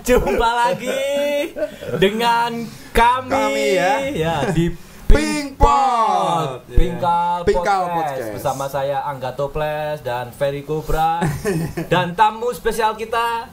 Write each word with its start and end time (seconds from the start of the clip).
Jumpa 0.00 0.50
lagi 0.56 1.00
dengan 1.98 2.50
kami, 2.90 3.30
Kami 3.30 3.68
ya. 4.16 4.48
di 4.50 4.72
Pink 5.04 5.58
Pot. 5.58 6.64
Ya. 6.66 6.78
Pinkal 6.78 7.42
Pinkal 7.44 7.82
Podcast. 7.90 8.14
Podcast. 8.16 8.32
bersama 8.34 8.64
saya 8.66 9.02
Angga 9.04 9.34
Toples 9.34 10.00
dan 10.00 10.30
Ferry 10.30 10.62
Cobra 10.62 11.20
dan 11.92 12.14
tamu 12.14 12.48
spesial 12.52 12.94
kita 12.94 13.50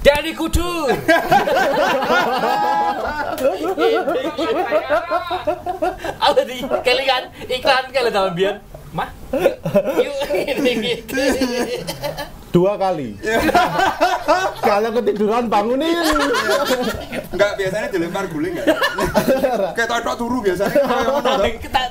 Dari 0.00 0.32
Kudur. 0.32 0.88
Apa 6.20 6.40
di 6.40 6.56
kelingan 6.64 7.22
iklan 7.44 7.84
kalian 7.92 8.08
sama 8.08 8.30
Bian? 8.32 8.56
Mah? 8.96 9.19
Yuk, 9.30 10.14
dua 12.50 12.74
kali. 12.74 13.14
Kalau 14.58 14.90
ketiduran 14.98 15.46
bangunin. 15.46 15.94
Enggak 17.30 17.54
biasanya 17.54 17.86
dilempar 17.94 18.26
guling 18.26 18.58
enggak? 18.58 18.74
Kayak 19.78 20.02
tok 20.02 20.18
turu 20.18 20.42
biasanya. 20.42 20.82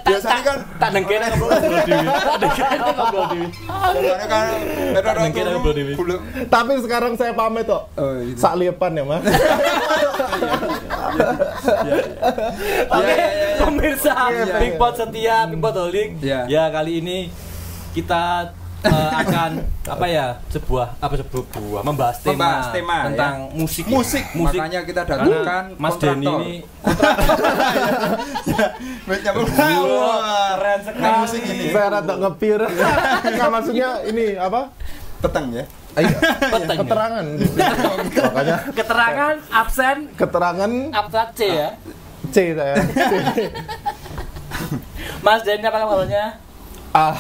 Biasanya 0.03 0.41
kan 0.43 0.57
tak 0.75 0.89
dengkene 0.91 1.31
ngobrol 1.31 1.63
kan. 4.27 4.59
Tapi 6.51 6.74
sekarang 6.84 7.15
saya 7.15 7.31
pamit 7.31 7.63
kok. 7.63 7.87
Oh, 7.96 8.20
gitu. 8.20 8.35
Sak 8.35 8.59
liepan 8.59 8.99
ya, 8.99 9.03
Mas. 9.07 9.24
Oke, 12.90 13.07
Iya, 13.09 13.15
iya, 13.15 13.27
iya. 13.31 13.55
pemirsa 13.59 14.13
Iya, 14.29 14.46
Big 14.59 14.74
iya. 14.76 14.79
Pot 14.79 14.93
setia, 14.98 15.37
Big 15.48 15.59
Pot 15.62 15.76
Holding. 15.76 16.09
Iya. 16.20 16.40
Ya 16.49 16.63
kali 16.70 16.99
ini 16.99 17.29
kita 17.90 18.54
eh, 18.79 19.12
akan 19.12 19.51
apa 19.93 20.05
ya 20.07 20.40
sebuah 20.48 20.95
apa 21.01 21.13
sebuah 21.20 21.43
buah 21.51 21.82
membahas 21.84 22.18
tema, 22.21 22.31
Membahas 22.37 22.68
tema, 22.71 22.98
tentang 23.12 23.35
ya. 23.49 23.54
musik 23.57 23.84
ya. 23.84 23.91
Musik, 23.91 24.23
makanya 24.35 24.79
kita 24.85 25.01
datangkan 25.04 25.63
Mas 25.76 25.96
Denny 25.98 26.26
kontraktor. 26.26 26.40
ini. 26.40 26.55
Wah, 29.90 30.49
keren 30.55 30.79
sekali. 30.85 31.13
musik 31.20 31.41
ini. 31.43 31.65
saya 31.73 31.87
rada 31.90 32.13
ngepir. 32.18 32.59
Nggak 33.34 33.49
maksudnya 33.49 33.90
ini 34.05 34.26
apa? 34.37 34.62
Peteng 35.20 35.46
ya. 35.51 35.65
Ayo, 35.98 36.07
Peteng 36.40 36.77
ya? 36.77 36.81
keterangan. 36.85 37.26
Makanya 38.29 38.57
keterangan 38.71 39.35
absen 39.49 39.98
keterangan 40.15 40.71
absen 40.93 41.27
C 41.35 41.41
ya. 41.49 41.70
C 42.29 42.37
saya. 42.53 42.76
Mas 45.20 45.41
Denny 45.43 45.65
apa 45.65 45.77
kabarnya? 45.81 46.26
Ah, 46.90 47.13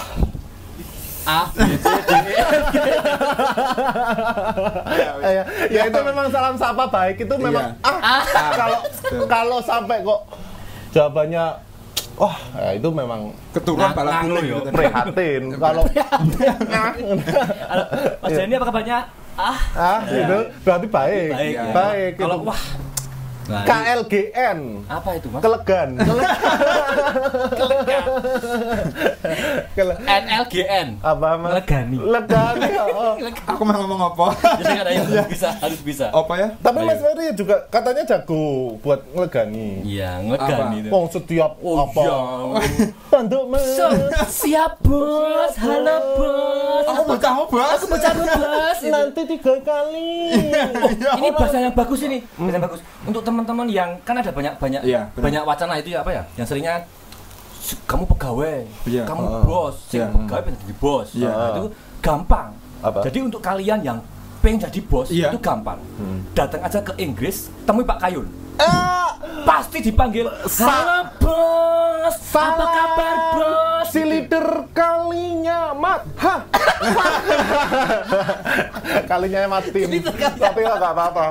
A, 1.29 1.39
B, 1.47 1.59
C, 1.75 1.85
D, 1.85 2.11
E, 2.11 2.33
F, 2.33 2.65
G. 2.67 2.77
ya, 5.29 5.43
ya 5.69 5.81
itu 5.85 5.99
memang 6.01 6.25
salam 6.27 6.55
sapa 6.55 6.85
baik 6.87 7.17
itu 7.19 7.35
memang 7.37 7.75
Iya. 7.75 7.93
ah 8.01 8.21
kalau 8.51 8.79
kalau 9.25 9.57
sampai 9.61 10.01
kok 10.01 10.21
jawabannya 10.89 11.45
wah 12.15 12.35
ya 12.57 12.71
itu 12.73 12.89
memang 12.91 13.29
Keturunan 13.49 13.85
Nah, 13.85 13.93
balap 13.93 14.23
yo. 14.25 14.59
gitu. 14.59 14.69
prihatin 14.71 15.43
kalau 15.63 15.83
Mas 18.19 18.31
Denny 18.31 18.53
apa 18.53 18.65
kabarnya? 18.65 18.99
Ah, 19.35 19.55
ah 19.71 19.99
itu 20.03 20.37
berarti 20.61 20.87
baik 20.89 21.29
baik. 21.31 21.53
ya. 21.55 21.63
baik 21.71 22.11
Kalau 22.17 22.37
itu. 22.37 22.49
wah. 22.49 22.61
Nah, 23.49 23.65
KLGN 23.65 24.59
apa 24.85 25.09
itu, 25.15 25.27
Mas? 25.27 25.41
kelegan 25.41 25.89
Kele- 29.71 29.97
NLGN. 29.99 30.87
apa 31.01 31.27
mas 31.35 31.51
Legani. 31.55 31.97
legani 31.97 32.69
oh. 32.83 33.13
Aku 33.47 33.61
mau 33.63 33.73
ngomong 33.79 34.01
apa? 34.07 34.25
Jadi 34.59 34.73
kan 34.75 34.85
ayo 34.85 35.01
harus 35.03 35.27
bisa, 35.27 35.49
harus 35.57 35.81
bisa. 35.81 36.05
Apa 36.11 36.33
ya? 36.35 36.47
tapi 36.59 36.83
mas 36.83 36.99
Ferry 36.99 37.33
juga 37.33 37.65
katanya 37.67 38.03
jago 38.05 38.43
buat 38.79 39.01
ngelegani 39.09 39.81
Iya, 39.81 40.21
ngegani 40.21 40.75
itu. 40.79 40.89
Wong 40.89 41.05
setiap 41.07 41.51
Oh, 41.59 41.81
apa 41.81 42.01
iya. 42.01 42.17
tanduk 43.09 43.43
mas 43.47 43.65
So, 43.71 43.85
siap 44.27 44.77
bos, 44.79 45.53
halo 45.55 45.95
bos. 46.15 46.85
Aku 46.87 47.01
bocah 47.07 47.31
mau 47.31 47.45
bahas. 47.47 47.77
Aku 47.77 47.85
baca 47.87 48.09
bos. 48.13 48.79
nanti 48.81 49.21
tiga 49.27 49.53
kali 49.59 50.33
Ini 50.89 51.27
bahasa 51.31 51.57
yang 51.59 51.73
bagus 51.73 51.99
ini, 52.01 52.21
bahasa 52.33 52.55
yang 52.55 52.63
bagus. 52.63 52.79
Untuk 53.01 53.21
teman-teman 53.39 53.67
yang 53.67 53.89
kan 54.03 54.13
ada 54.13 54.27
banyak 54.29 54.53
banyak 54.53 54.81
Iya, 54.83 55.07
benar. 55.09 55.23
banyak 55.23 55.43
wacana 55.45 55.73
itu 55.75 55.89
ya 55.89 55.99
apa 55.99 56.11
ya? 56.11 56.23
Yang 56.35 56.47
seringnya 56.49 56.75
"S- 57.57 57.79
kamu 57.83 58.03
pegawai, 58.09 58.59
Iya. 58.83 59.03
kamu 59.05 59.23
Ah. 59.23 59.41
bos, 59.41 59.75
sing 59.85 60.01
Iya. 60.01 60.11
pegawai 60.11 60.41
pengen 60.43 60.59
jadi 60.59 60.75
bos. 60.75 61.07
Iya. 61.13 61.29
Nah, 61.29 61.47
itu 61.53 61.63
gampang. 61.99 62.49
Apa? 62.79 62.99
Jadi 63.01 63.19
untuk 63.21 63.39
kalian 63.39 63.79
yang 63.79 63.97
pengen 64.39 64.59
jadi 64.61 64.79
bos 64.81 65.07
Iya. 65.07 65.29
itu 65.29 65.39
gampang. 65.39 65.79
Hmm. 65.95 66.19
Datang 66.33 66.61
aja 66.61 66.79
ke 66.79 66.91
Inggris, 66.97 67.47
temui 67.63 67.83
Pak 67.83 67.99
Kayun. 68.01 68.27
ah 68.57 69.15
Pasti 69.39 69.79
dipanggil 69.79 70.27
Halo 70.57 70.99
bos, 71.17 72.15
apa 72.33 72.65
kabar 72.65 73.15
bos? 73.33 73.58
Si 73.83 74.01
leader 74.01 74.45
kalinya 74.69 75.71
mat 75.73 76.03
hah 76.15 76.41
kalinya 79.05 79.39
mati 79.49 79.69
tapi 80.35 80.59
nggak 80.59 80.79
apa-apa. 80.81 81.27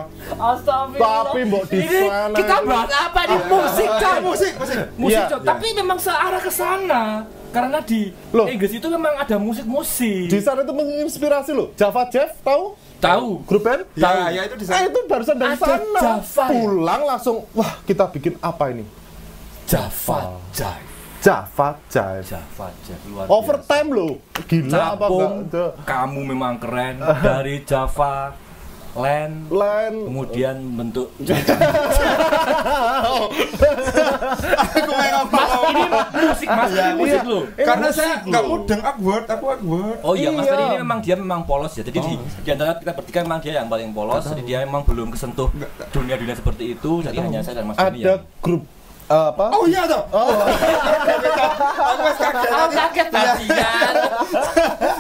Tapi 0.95 1.39
mbok 1.45 1.65
di 1.67 1.79
Ini 1.79 1.99
sana 2.03 2.37
kita 2.37 2.57
bahas 2.63 2.91
apa 2.91 3.21
di 3.25 3.37
musik 3.51 3.89
kan? 3.91 4.19
musik, 4.21 4.53
musik. 4.55 4.79
Musik 4.97 5.19
Iya, 5.19 5.29
Cok. 5.29 5.41
iya. 5.41 5.49
tapi 5.49 5.67
memang 5.75 5.99
searah 5.99 6.41
ke 6.41 6.51
sana. 6.51 7.03
Karena 7.49 7.81
di 7.81 8.13
Loh. 8.31 8.45
Inggris 8.45 8.69
itu 8.71 8.87
memang 8.87 9.17
ada 9.17 9.37
musik-musik. 9.37 10.29
di 10.29 10.39
sana 10.39 10.61
itu 10.61 10.71
menginspirasi 10.71 11.51
loh 11.51 11.73
Java 11.75 12.05
Jeff 12.07 12.37
tahu 12.39 12.77
Tahu. 12.99 13.41
grup 13.43 13.63
band 13.63 13.89
Ya, 13.95 14.29
ya 14.29 14.45
itu 14.45 14.55
di 14.55 14.65
Ah, 14.67 14.77
sana. 14.77 14.85
itu 14.85 14.99
barusan 15.07 15.37
dari 15.37 15.55
Ada 15.55 15.65
sana 15.67 16.01
Java 16.21 16.45
pulang 16.47 17.03
langsung 17.07 17.37
wah 17.51 17.81
kita 17.83 18.05
bikin 18.11 18.37
apa 18.39 18.69
ini 18.69 18.85
Java 19.65 20.37
Jive. 20.51 20.88
Java 21.19 21.69
Jive 21.87 22.23
Java 22.25 22.67
Jive 22.83 23.05
luar 23.11 23.27
overtime 23.27 23.89
loh 23.91 24.13
gila 24.45 24.95
apa 24.95 25.05
Capung, 25.05 25.35
enggak 25.43 25.71
kamu 25.83 26.21
memang 26.25 26.55
keren 26.57 26.95
dari 27.19 27.63
Java 27.63 28.33
Land 28.95 29.53
Len 29.53 29.95
kemudian 30.07 30.57
bentuk 30.75 31.13
Aku 34.49 34.91
main 34.91 35.15
apa? 35.15 35.39
Mas 35.39 35.63
ini 35.63 35.83
musik 36.25 36.49
Mas 36.49 36.71
ini 36.73 36.93
musik 36.97 37.21
Iya. 37.21 37.23
lo 37.25 37.41
Ini 37.47 37.63
Karena 37.63 37.89
saya 37.91 38.15
nggak 38.23 38.45
mudeng 38.45 38.81
awkward, 38.83 39.25
aku 39.29 39.45
awkward. 39.49 39.99
Oh 40.03 40.15
iya, 40.15 40.29
Mas 40.31 40.45
Iya. 40.45 40.51
Ferry 40.51 40.65
ini 40.65 40.79
memang 40.81 40.99
dia 40.99 41.15
memang 41.15 41.41
polos 41.45 41.73
ya. 41.75 41.83
Jadi 41.83 41.99
di, 42.01 42.13
di 42.17 42.51
antara 42.51 42.75
kita 42.75 42.93
bertiga 42.93 43.19
memang 43.23 43.39
dia 43.39 43.53
yang 43.55 43.69
paling 43.69 43.91
polos. 43.93 44.25
Jadi 44.25 44.43
dia 44.43 44.59
memang 44.65 44.83
belum 44.83 45.13
kesentuh 45.13 45.49
dunia-dunia 45.91 46.35
seperti 46.35 46.75
itu. 46.75 47.03
Jadi 47.03 47.19
hanya 47.19 47.41
saya 47.45 47.63
dan 47.63 47.71
Mas 47.71 47.77
ada 47.79 47.93
yang 47.93 48.19
grup 49.09 49.33
apa 49.33 49.45
Oh 49.57 49.65
iya 49.65 49.83
toh. 49.89 50.03
oh 50.13 50.29
Aku 51.89 52.01
mas 52.05 52.19
kaget. 52.21 52.51
Oh, 52.53 52.67
tadi. 52.69 52.77
kaget 52.77 53.09
Iya. 53.09 53.25
tadi 53.25 53.47
kan. 53.49 53.95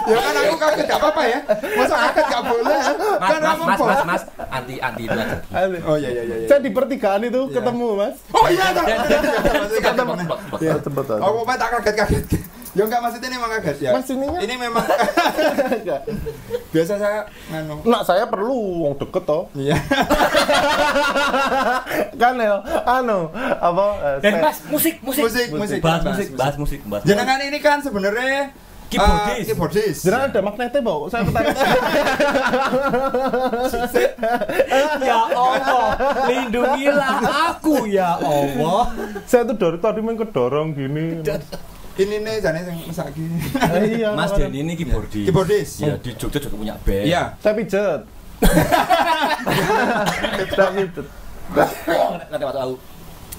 Ya 0.08 0.16
kan 0.16 0.34
aku 0.41 0.56
kaget 0.56 0.84
gak 0.88 1.00
apa-apa 1.04 1.22
ya. 1.28 1.38
Masa 1.76 1.94
kaget 2.08 2.26
gak 2.32 2.42
boleh? 2.48 2.64
Mas, 2.64 2.88
Kan 3.20 3.41
mas, 3.44 3.52
aku 3.52 3.64
mas, 3.69 3.78
mas, 3.78 4.00
mas, 4.08 4.22
anti 4.48 4.74
anti 4.80 5.04
aja. 5.04 5.36
Oh 5.84 5.96
iya 6.00 6.08
iya 6.08 6.22
iya. 6.24 6.36
iya. 6.41 6.48
saya 6.48 6.60
di 6.64 6.70
pertigaan 6.72 7.20
itu 7.20 7.41
ketemu 7.52 7.86
mas 7.94 8.16
Oh 8.32 8.46
iya 8.48 8.66
toh. 8.72 8.84
Ketemu. 9.84 10.12
ya 10.58 10.72
aja. 10.80 11.14
Aku 11.20 11.38
apa 11.44 11.52
tak 11.54 11.69
kaget-kaget. 11.76 12.25
Ya 12.72 12.82
enggak 12.84 13.00
maksudnya 13.00 13.26
ini 13.26 13.36
emang 13.36 13.50
kaget 13.54 13.76
ya. 13.81 13.90
Mas, 13.90 14.06
ininya? 14.06 14.38
Ini 14.38 14.54
memang 14.56 14.84
biasa 16.72 16.93
saya 16.94 17.20
nganu. 17.48 17.75
Nah, 17.82 18.00
saya 18.02 18.25
perlu 18.25 18.84
wong 18.84 18.93
deket 18.96 19.22
toh. 19.25 19.48
Iya. 19.52 19.75
kan 22.20 22.32
ya, 22.37 22.54
anu, 22.84 23.28
apa? 23.56 23.84
eh, 23.98 24.16
Dan 24.20 24.32
musik, 24.69 25.00
musik, 25.00 25.22
Musik, 25.25 25.46
musik. 25.50 25.78
bahas 25.81 26.02
Bahas 26.02 26.06
musik, 26.06 26.26
musik. 26.26 26.37
bahas 26.37 26.54
musik, 26.56 26.81
bahas. 26.84 27.02
Jenengan 27.02 27.38
ini 27.40 27.58
kan 27.58 27.81
sebenarnya 27.81 28.52
Keyboardis. 28.88 29.37
eh, 29.37 29.44
keyboardis. 29.44 29.96
Jangan 30.00 30.20
ada 30.28 30.40
magnetnya, 30.40 30.81
Bau. 30.81 31.08
Saya 31.08 31.25
ketarik. 31.25 31.52
Ya 34.98 35.20
Allah, 35.28 35.84
lindungilah 36.25 37.16
aku 37.52 37.84
ya 37.87 38.16
Allah. 38.16 38.90
saya 39.25 39.44
tuh 39.44 39.56
dari 39.56 39.78
tadi 39.78 40.00
main 40.00 40.16
kedorong 40.16 40.72
gini. 40.72 41.20
Ini 41.98 42.14
nih 42.22 42.34
jane 42.38 42.62
sing 42.62 42.78
mesak 42.86 43.10
gini. 43.10 43.42
Eh, 43.58 43.98
iya, 43.98 44.14
Mas. 44.14 44.30
Denny 44.30 44.62
ini 44.62 44.72
keyboardis. 44.78 45.26
Keyboardis. 45.26 45.70
Ya 45.82 45.98
di 45.98 46.14
Jogja 46.14 46.38
juga 46.38 46.54
punya 46.54 46.74
band. 46.86 47.04
Iya. 47.10 47.22
Saya 47.42 47.54
pijet. 47.58 48.00
Saya 50.54 50.70
pijet. 50.78 51.06
Nanti 52.30 52.44
waktu 52.46 52.60
aku 52.62 52.74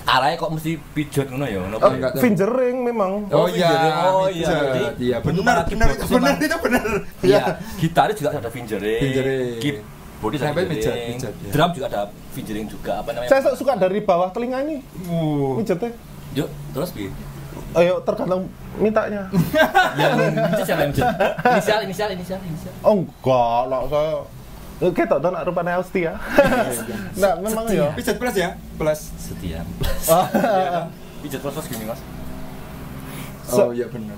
arahnya 0.09 0.35
kok 0.41 0.49
mesti 0.49 0.71
pijat 0.91 1.27
ngono 1.29 1.45
ya, 1.45 1.59
ngono 1.61 1.77
Oh, 1.77 1.91
ya? 1.93 2.09
Fingering 2.17 2.77
memang. 2.81 3.11
Oh 3.29 3.45
iya, 3.45 3.69
iya, 3.69 3.93
oh 4.09 4.25
iya, 4.25 4.41
iya, 4.41 4.49
berarti 4.49 5.03
iya, 5.05 5.15
untuk 5.21 5.43
benar, 5.45 5.57
benar, 5.69 5.87
itu 5.93 6.05
benar, 6.09 6.33
itu 6.41 6.57
benar. 6.65 6.85
Iya, 7.21 7.41
gitaris 7.77 8.15
juga 8.17 8.29
ada 8.33 8.49
fingering. 8.49 9.01
Fingering. 9.05 9.53
Keyboardis 9.61 10.39
ada 10.41 10.47
Sampai 10.49 10.63
fingering. 10.65 10.81
pijat, 10.81 10.95
pijat, 11.13 11.33
ya. 11.37 11.51
Drum 11.53 11.69
juga 11.77 11.85
ada 11.93 12.01
fingering 12.33 12.65
juga 12.65 12.91
apa 13.05 13.09
namanya? 13.13 13.29
Saya 13.29 13.53
suka 13.53 13.77
dari 13.77 13.99
bawah 14.01 14.33
telinga 14.33 14.57
ini. 14.65 14.81
Uh. 15.05 15.61
Pijetnya. 15.61 15.93
Yuk, 16.33 16.49
terus 16.73 16.89
bi. 16.89 17.05
Ayo 17.77 18.01
tergantung 18.01 18.49
mintanya. 18.81 19.29
yang 19.99 20.17
siapa 20.65 20.89
yang 20.89 20.93
inisial 20.93 21.79
inisial 21.85 22.09
inisial 22.17 22.39
inisial 22.41 22.73
Oh 22.81 23.05
enggak, 23.05 23.59
lah 23.69 23.81
saya 23.85 24.15
kita 24.79 25.19
tuh 25.19 25.29
nak 25.29 25.43
rupanya 25.43 25.77
Austi 25.77 26.07
ya. 26.07 26.15
Nah, 27.21 27.35
memang 27.43 27.67
ya. 27.67 27.91
Pijat 27.93 28.15
plus 28.15 28.35
ya? 28.39 28.55
Plus. 28.79 28.99
setia 29.19 29.61
pijat 31.21 31.43
plus 31.43 31.51
plus 31.51 31.67
gini 31.67 31.83
mas 31.83 31.99
Oh 33.51 33.75
iya 33.75 33.85
benar. 33.91 34.15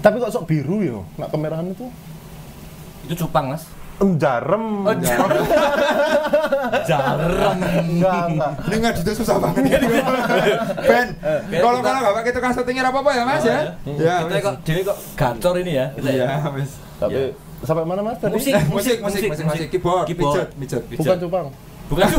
Tapi 0.00 0.16
kok 0.22 0.32
sok 0.32 0.48
biru 0.48 0.80
ya? 0.80 0.98
Nak 1.20 1.28
kemerahan 1.28 1.70
itu 1.70 1.86
itu 3.06 3.14
cupang 3.22 3.52
mas 3.54 3.68
Jarem. 3.96 4.64
Oh, 4.84 4.92
jarem. 4.92 5.40
jarem 6.88 7.56
Enggak, 7.80 8.22
enggak. 8.28 8.52
Ini 8.68 8.74
nggak 8.76 8.92
itu 9.00 9.12
susah 9.16 9.36
banget. 9.40 9.80
Ben, 10.82 11.08
kalau 11.50 11.80
kalau 11.80 11.98
nggak 11.98 12.14
pakai 12.14 12.30
tukang 12.30 12.52
syutingnya 12.52 12.84
apa 12.84 12.98
apa 13.00 13.10
ya 13.10 13.22
mas 13.24 13.40
ya? 13.40 13.60
Ya. 13.96 14.14
kita 14.24 14.40
kok 14.42 14.54
dewi 14.62 14.80
kok 14.82 14.96
gacor 15.14 15.54
ini 15.56 15.72
ya 15.74 15.86
kita 15.96 16.10
ya 16.10 16.26
Iya, 16.28 16.52
wes. 16.52 16.70
Tapi 16.96 17.20
sampai 17.62 17.84
mana 17.84 18.00
Mas 18.02 18.20
tadi? 18.20 18.32
Musik. 18.32 18.52
Musik, 18.68 18.96
musik, 19.00 19.22
musik, 19.26 19.44
musik, 19.44 19.68
keyboard, 19.70 20.04
Keyboard. 20.04 20.48
pijat, 20.54 20.82
pijat. 20.84 21.00
Bukan 21.00 21.16
cupang. 21.18 21.46
bukan 21.86 22.06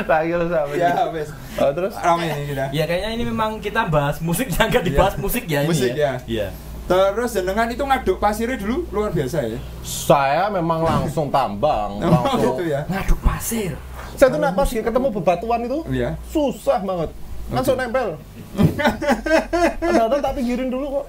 Tak 0.00 0.22
kira 0.22 0.44
sama. 0.46 0.72
Ya, 0.72 0.92
wes. 1.10 1.28
Oh, 1.56 1.70
terus 1.70 1.92
Rame 1.94 2.26
ini 2.30 2.44
kita. 2.48 2.64
ya 2.70 2.84
kayaknya 2.86 3.10
ini 3.10 3.24
memang 3.26 3.50
kita 3.58 3.88
bahas 3.88 4.20
musik 4.20 4.48
yang 4.48 4.68
nggak 4.68 4.84
dibahas 4.84 5.14
musik 5.16 5.44
ya 5.44 5.64
ini 5.64 5.68
Musik, 5.68 5.90
ya 5.92 5.98
ya. 5.98 6.12
iya 6.24 6.48
Terus 6.90 7.30
jenengan 7.30 7.70
itu 7.70 7.78
ngaduk 7.80 8.18
pasirnya 8.18 8.58
dulu 8.58 8.82
luar 8.90 9.10
biasa 9.10 9.46
ya. 9.46 9.58
saya 9.80 10.50
memang 10.50 10.82
langsung 10.82 11.30
tambang, 11.30 11.96
Oh, 12.02 12.10
langsung. 12.10 12.58
gitu 12.58 12.64
ya. 12.66 12.82
ngaduk 12.84 13.20
pasir 13.20 13.78
Saya 14.12 14.28
tuh 14.28 14.38
nak 14.38 14.52
pas 14.52 14.66
ketemu 14.66 15.08
bebatuan 15.12 15.60
itu 15.62 15.78
Iya. 15.86 16.18
susah 16.26 16.82
banget. 16.82 17.14
Langsung 17.48 17.74
nempel. 17.74 18.18
Padahal 19.80 20.18
tak 20.18 20.34
pinggirin 20.34 20.68
dulu 20.68 20.86
kok. 20.92 21.06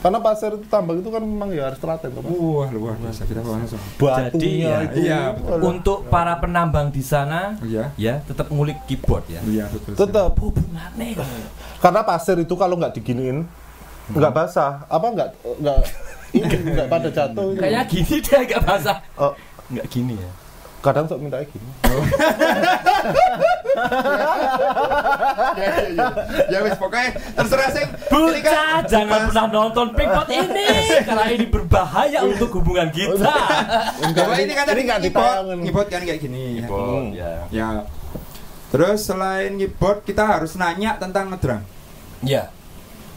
Karena 0.00 0.16
pasir 0.18 0.48
itu 0.50 0.64
tambang 0.66 0.96
itu 0.96 1.06
kan 1.06 1.20
memang 1.20 1.52
ya 1.52 1.68
harus 1.68 1.76
telaten. 1.76 2.08
Wah, 2.16 2.68
luar 2.70 2.96
biasa 2.96 3.20
kita 3.22 3.44
langsung. 3.44 3.76
Batunya 3.94 4.32
Jadi, 4.32 4.48
ya, 4.58 4.76
itu. 4.82 4.96
iya, 4.98 5.20
Aduh. 5.36 5.60
untuk 5.68 6.08
para 6.08 6.32
penambang 6.34 6.88
di 6.88 7.04
sana 7.04 7.60
Iya. 7.60 7.92
ya 7.94 8.24
tetap 8.24 8.48
ngulik 8.48 8.80
keyboard 8.84 9.28
ya 9.28 9.40
Iya, 9.42 9.68
betul. 9.68 9.92
tetap 9.94 10.32
hubungannya 10.34 11.20
karena 11.76 12.00
pasir 12.02 12.36
itu 12.36 12.54
kalau 12.54 12.74
nggak 12.74 12.92
diginiin 12.94 13.44
nggak 14.14 14.32
basah 14.34 14.72
apa 14.86 15.06
nggak 15.10 15.28
nggak 15.60 15.78
ini 16.34 16.56
nggak 16.76 16.88
pada 16.88 17.08
jatuh 17.10 17.48
kayaknya 17.58 17.82
gini 17.86 18.16
deh 18.22 18.40
nggak 18.46 18.62
basah 18.64 18.96
Oh, 19.18 19.32
nggak 19.70 19.86
gini 19.90 20.14
ya 20.18 20.30
kadang 20.80 21.04
sok 21.04 21.20
minta 21.20 21.38
gini 21.44 21.70
Ya, 25.60 25.66
ya, 25.66 25.88
ya. 25.94 26.08
Ya 26.50 26.58
wes 26.64 26.76
pokoknya 26.78 27.10
terserah 27.36 27.68
kan 27.70 27.88
Bocah, 28.10 28.74
jangan 28.86 29.20
pernah 29.30 29.46
nonton 29.50 29.86
Pinkpot 29.94 30.28
ini 30.30 30.68
karena 31.06 31.24
ini 31.30 31.46
berbahaya 31.46 32.18
untuk 32.26 32.50
hubungan 32.60 32.88
kita. 32.90 33.34
Kalau 34.14 34.36
ini 34.36 34.52
kan 34.52 34.64
tadi 34.66 34.82
Ini 34.82 34.88
nggak 34.88 35.00
keyboard 35.64 35.88
kan 35.88 36.02
kayak 36.02 36.20
gini. 36.20 36.64
Hmm. 36.66 37.14
ya. 37.14 37.46
Ya. 37.50 37.68
Terus 38.70 39.06
selain 39.06 39.58
keyboard 39.58 40.02
kita 40.06 40.24
harus 40.26 40.54
nanya 40.58 40.98
tentang 40.98 41.30
ngedrum. 41.30 41.62
Ya. 42.24 42.50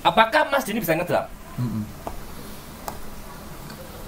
Apakah 0.04 0.52
Mas 0.52 0.64
Dini 0.64 0.80
bisa 0.80 0.94
ngedrum? 0.94 1.26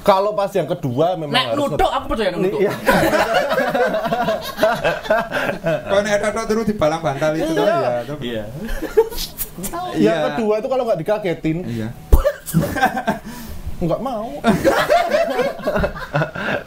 kalau 0.06 0.38
pas 0.38 0.54
yang 0.54 0.70
kedua 0.70 1.18
memang 1.18 1.34
Nek 1.34 1.46
harus 1.50 1.66
nutuk 1.66 1.90
aku 1.90 2.06
percaya 2.14 2.30
nutuk. 2.30 2.62
iya. 2.62 2.70
Kalau 5.90 6.02
nek 6.06 6.22
ada 6.22 6.46
terus 6.46 6.70
di 6.70 6.78
balang 6.78 7.02
bantal 7.02 7.34
itu 7.34 7.50
Iya. 7.58 7.66
ya. 7.66 7.90
itu. 8.06 8.16
Iya. 8.22 8.44
yang 9.98 10.30
kedua 10.30 10.62
itu 10.62 10.68
kalau 10.70 10.86
nggak 10.86 11.00
dikagetin 11.02 11.66
Iya. 11.66 11.90
nggak 13.76 14.00
mau 14.00 14.32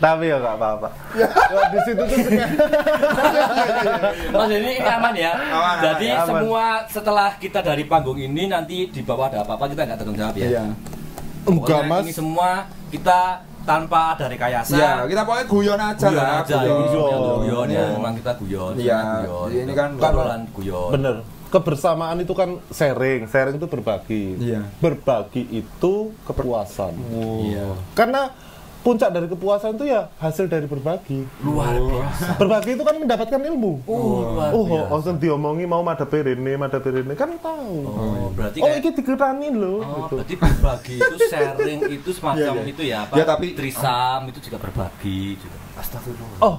tapi 0.02 0.24
ya 0.28 0.36
nggak 0.38 0.54
apa-apa 0.60 0.88
ya, 1.16 1.26
di 1.72 1.78
situ 1.88 2.02
tuh 2.04 2.18
Mas 4.28 4.50
ini 4.52 4.72
aman 4.82 5.14
ya. 5.16 5.32
Aman, 5.34 5.76
Jadi 5.82 6.06
aman. 6.12 6.26
semua 6.28 6.64
setelah 6.86 7.30
kita 7.40 7.60
dari 7.64 7.84
panggung 7.88 8.18
ini 8.20 8.46
nanti 8.46 8.86
di 8.92 9.00
bawah 9.02 9.32
ada 9.32 9.42
apa-apa 9.42 9.72
kita 9.72 9.82
nggak 9.88 9.98
tanggung 9.98 10.18
jawab 10.18 10.34
ya. 10.36 10.46
Iya. 10.48 10.64
enggak 11.48 11.80
mas 11.88 12.04
Ini 12.04 12.12
semua 12.14 12.50
kita 12.92 13.18
tanpa 13.64 14.16
ada 14.16 14.24
rekayasa. 14.32 14.76
Ya, 14.76 14.92
kita 15.04 15.22
pokoknya 15.28 15.46
guyon 15.48 15.80
aja 15.80 16.06
guyon 16.08 16.24
lah. 16.24 16.40
aja. 16.40 16.56
guyon. 16.60 16.78
Ini 16.78 16.86
semuanya 16.88 17.34
guyon 17.40 17.68
ya. 17.68 17.82
Hmm. 17.84 17.92
Memang 18.00 18.14
kita 18.16 18.32
guyon. 18.40 18.72
Iya, 18.76 18.98
guyon. 19.24 19.48
ini 19.52 19.72
kan 19.76 19.88
obrolan 19.96 20.42
guyon. 20.56 20.90
bener 20.96 21.16
kebersamaan 21.48 22.18
itu 22.18 22.32
kan 22.32 22.60
sharing 22.68 23.24
sharing 23.24 23.56
itu 23.56 23.64
berbagi 23.64 24.36
Iya. 24.38 24.68
berbagi 24.78 25.42
itu 25.50 25.94
kepuasan 26.22 26.92
Iya. 27.42 27.72
karena 27.92 28.30
puncak 28.78 29.10
dari 29.10 29.26
kepuasan 29.26 29.74
itu 29.74 29.84
ya 29.86 30.06
hasil 30.16 30.46
dari 30.46 30.64
berbagi 30.64 31.26
Luar 31.40 31.74
biasa. 31.74 32.38
berbagi 32.38 32.70
itu 32.72 32.82
kan 32.82 32.94
mendapatkan 32.94 33.40
ilmu 33.42 33.82
Oh, 33.84 33.98
luar 34.30 34.50
oh 34.50 34.64
biasa. 34.64 34.88
oh, 34.88 35.02
oh 35.02 35.14
diomongi 35.14 35.64
mau 35.64 35.82
madape 35.82 36.22
rene 36.22 36.52
madape 36.54 36.88
rene 36.92 37.12
kan 37.12 37.32
tahu 37.34 37.72
Oh, 37.84 38.30
berarti 38.30 38.58
oh 38.58 38.68
kayak 38.68 38.78
iki 38.78 38.90
dikerani 38.94 39.48
loh 39.50 39.78
Oh, 39.78 39.90
gitu 39.98 40.14
berarti 40.14 40.34
berbagi 40.36 40.96
itu 40.96 41.16
sharing 41.26 41.80
itu 41.90 42.10
semacam 42.12 42.38
Iya, 42.38 42.50
iya. 42.54 42.70
itu 42.70 42.82
ya 42.84 42.96
apa? 43.02 43.14
Ya, 43.14 43.24
tapi- 43.26 43.52
trisam 43.52 44.20
itu 44.26 44.38
juga 44.42 44.56
berbagi 44.58 45.20
juga. 45.34 45.56
Astagfirullah. 45.76 46.38
oh 46.40 46.56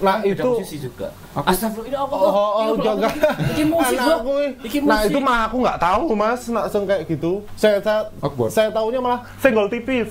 nah 0.00 0.16
itu 0.20 0.48
musisi 0.50 0.76
juga. 0.78 1.08
Aku- 1.30 1.46
Astagfirullah. 1.46 1.88
Ini 1.88 1.96
apa? 1.96 2.14
Oh, 2.14 2.26
oh, 2.26 2.48
oh, 2.50 2.74
jangan. 2.76 3.12
Iki 3.48 3.64
musik, 3.64 3.94
Anak 3.94 4.06
Bro. 4.06 4.16
aku, 4.16 4.32
Nah 4.80 4.98
musik. 4.98 5.08
itu 5.08 5.18
mah 5.18 5.38
aku 5.44 5.56
nggak 5.58 5.78
tahu 5.78 6.02
mas, 6.12 6.40
nak 6.48 6.66
seng 6.66 6.84
kayak 6.84 7.02
gitu. 7.06 7.32
Saya 7.54 7.78
saya, 7.78 8.08
Awkward. 8.18 8.50
saya 8.50 8.68
tahunya 8.68 8.98
malah 8.98 9.20
senggol 9.36 9.68
tipis. 9.72 10.10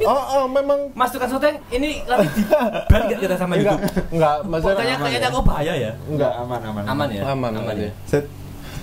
Oh, 0.00 0.22
oh 0.32 0.44
memang 0.46 0.86
Mas 0.92 1.10
tukang 1.10 1.26
soteng 1.26 1.58
ini 1.68 1.98
lagi 2.04 2.30
di 2.30 2.46
ban 2.86 3.00
nggak 3.04 3.18
kita 3.18 3.34
sama 3.34 3.54
enggak 3.54 3.74
YouTube? 3.76 4.06
enggak 4.12 4.36
maksudnya 4.44 4.76
Kayaknya 4.76 4.96
kayaknya 5.00 5.18
ya? 5.24 5.34
kok 5.34 5.44
bahaya 5.44 5.72
ya. 5.74 5.92
Enggak 6.06 6.32
aman 6.36 6.60
aman. 6.62 6.82
Aman 6.86 7.08
ya? 7.10 7.22
Aman, 7.26 7.52
aman 7.52 7.74
ya. 7.76 7.90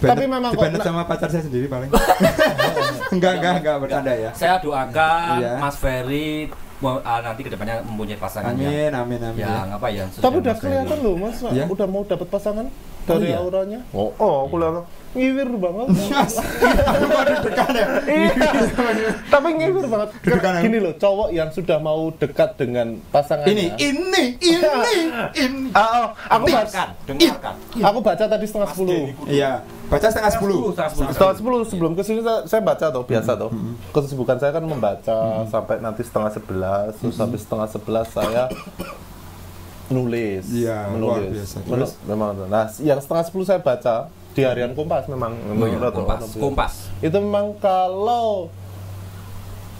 Tapi 0.02 0.24
memang 0.26 0.50
kok 0.50 0.60
dibanet 0.60 0.82
sama 0.82 1.02
pacar 1.06 1.30
saya 1.30 1.44
sendiri 1.44 1.66
paling. 1.66 1.88
enggak, 3.14 3.34
enggak, 3.38 3.54
enggak 3.62 3.76
bercanda 3.80 4.14
ya. 4.14 4.32
Saya 4.34 4.58
doakan 4.58 5.40
Iya. 5.40 5.54
Mas 5.58 5.76
Ferry 5.78 6.50
mau- 6.82 7.02
ah, 7.02 7.22
nanti 7.22 7.42
ke 7.46 7.50
depannya 7.50 7.86
mempunyai 7.86 8.18
pasangan 8.18 8.52
Amin, 8.52 8.90
amin, 8.92 9.20
amin. 9.22 9.40
yang 9.40 9.70
apa 9.70 9.88
ya? 9.88 10.10
Tapi 10.10 10.36
udah 10.42 10.56
kelihatan 10.58 10.98
loh 11.00 11.16
mas, 11.16 11.38
Ya? 11.54 11.66
udah 11.66 11.88
mau 11.88 12.02
dapat 12.04 12.28
pasangan 12.28 12.66
dari 13.06 13.30
iya? 13.30 13.38
auranya. 13.38 13.80
Oh, 13.94 14.10
oh 14.18 14.50
kelihatan 14.50 14.84
ngiwir 15.12 15.50
banget. 15.60 15.88
Dekat 17.46 17.70
ya. 17.76 17.86
Iya. 18.08 18.32
Tapi 19.28 19.48
ngiwir 19.60 19.86
banget. 19.88 20.10
Ya? 20.24 20.62
Gini 20.64 20.78
loh, 20.80 20.94
cowok 20.96 21.30
yang 21.32 21.50
sudah 21.52 21.78
mau 21.78 22.12
dekat 22.16 22.56
dengan 22.56 22.96
pasangannya. 23.12 23.52
Ini, 23.52 23.66
ini, 23.78 24.24
ini, 24.40 24.94
ini. 25.36 25.68
Ah, 25.76 25.88
oh, 25.92 26.08
aku 26.28 26.46
baca, 26.48 26.96
Dengarkan, 27.04 27.56
dengarkan. 27.56 27.56
aku 27.84 28.00
baca 28.00 28.24
tadi 28.26 28.46
setengah 28.48 28.70
sepuluh. 28.72 29.02
Iya, 29.28 29.52
baca 29.88 30.08
setengah 30.08 30.32
sepuluh. 30.32 30.58
Setengah 30.72 31.36
sepuluh. 31.36 31.60
Sebelum 31.68 31.92
ke 31.94 32.04
sini 32.04 32.20
saya, 32.24 32.40
saya 32.48 32.62
baca 32.64 32.86
tuh 32.88 33.04
biasa 33.04 33.32
tuh. 33.36 33.52
Kesibukan 33.92 34.38
saya 34.40 34.52
kan 34.56 34.64
membaca 34.64 35.18
sampai 35.48 35.76
nanti 35.80 36.02
setengah 36.02 36.32
sebelas, 36.32 36.96
terus 37.00 37.20
habis 37.20 37.42
setengah 37.44 37.68
sebelas 37.68 38.08
saya 38.10 38.48
nulis, 39.92 40.48
Iya, 40.48 40.88
luar 40.96 41.20
menulis, 41.20 41.36
biasa. 41.36 41.56
menulis 41.68 41.92
memang. 42.08 42.32
Nah, 42.48 42.72
yang 42.80 43.00
setengah 43.04 43.24
sepuluh 43.28 43.44
saya 43.44 43.60
baca 43.60 44.08
di 44.32 44.42
harian 44.48 44.72
Kompas 44.72 45.08
memang. 45.12 45.36
Oh 45.36 45.68
iya, 45.68 45.78
memang 45.78 45.94
kompas, 45.94 46.20
memang- 46.24 46.40
kompas. 46.40 46.74
Itu 47.04 47.18
memang 47.20 47.56
kalau 47.60 48.48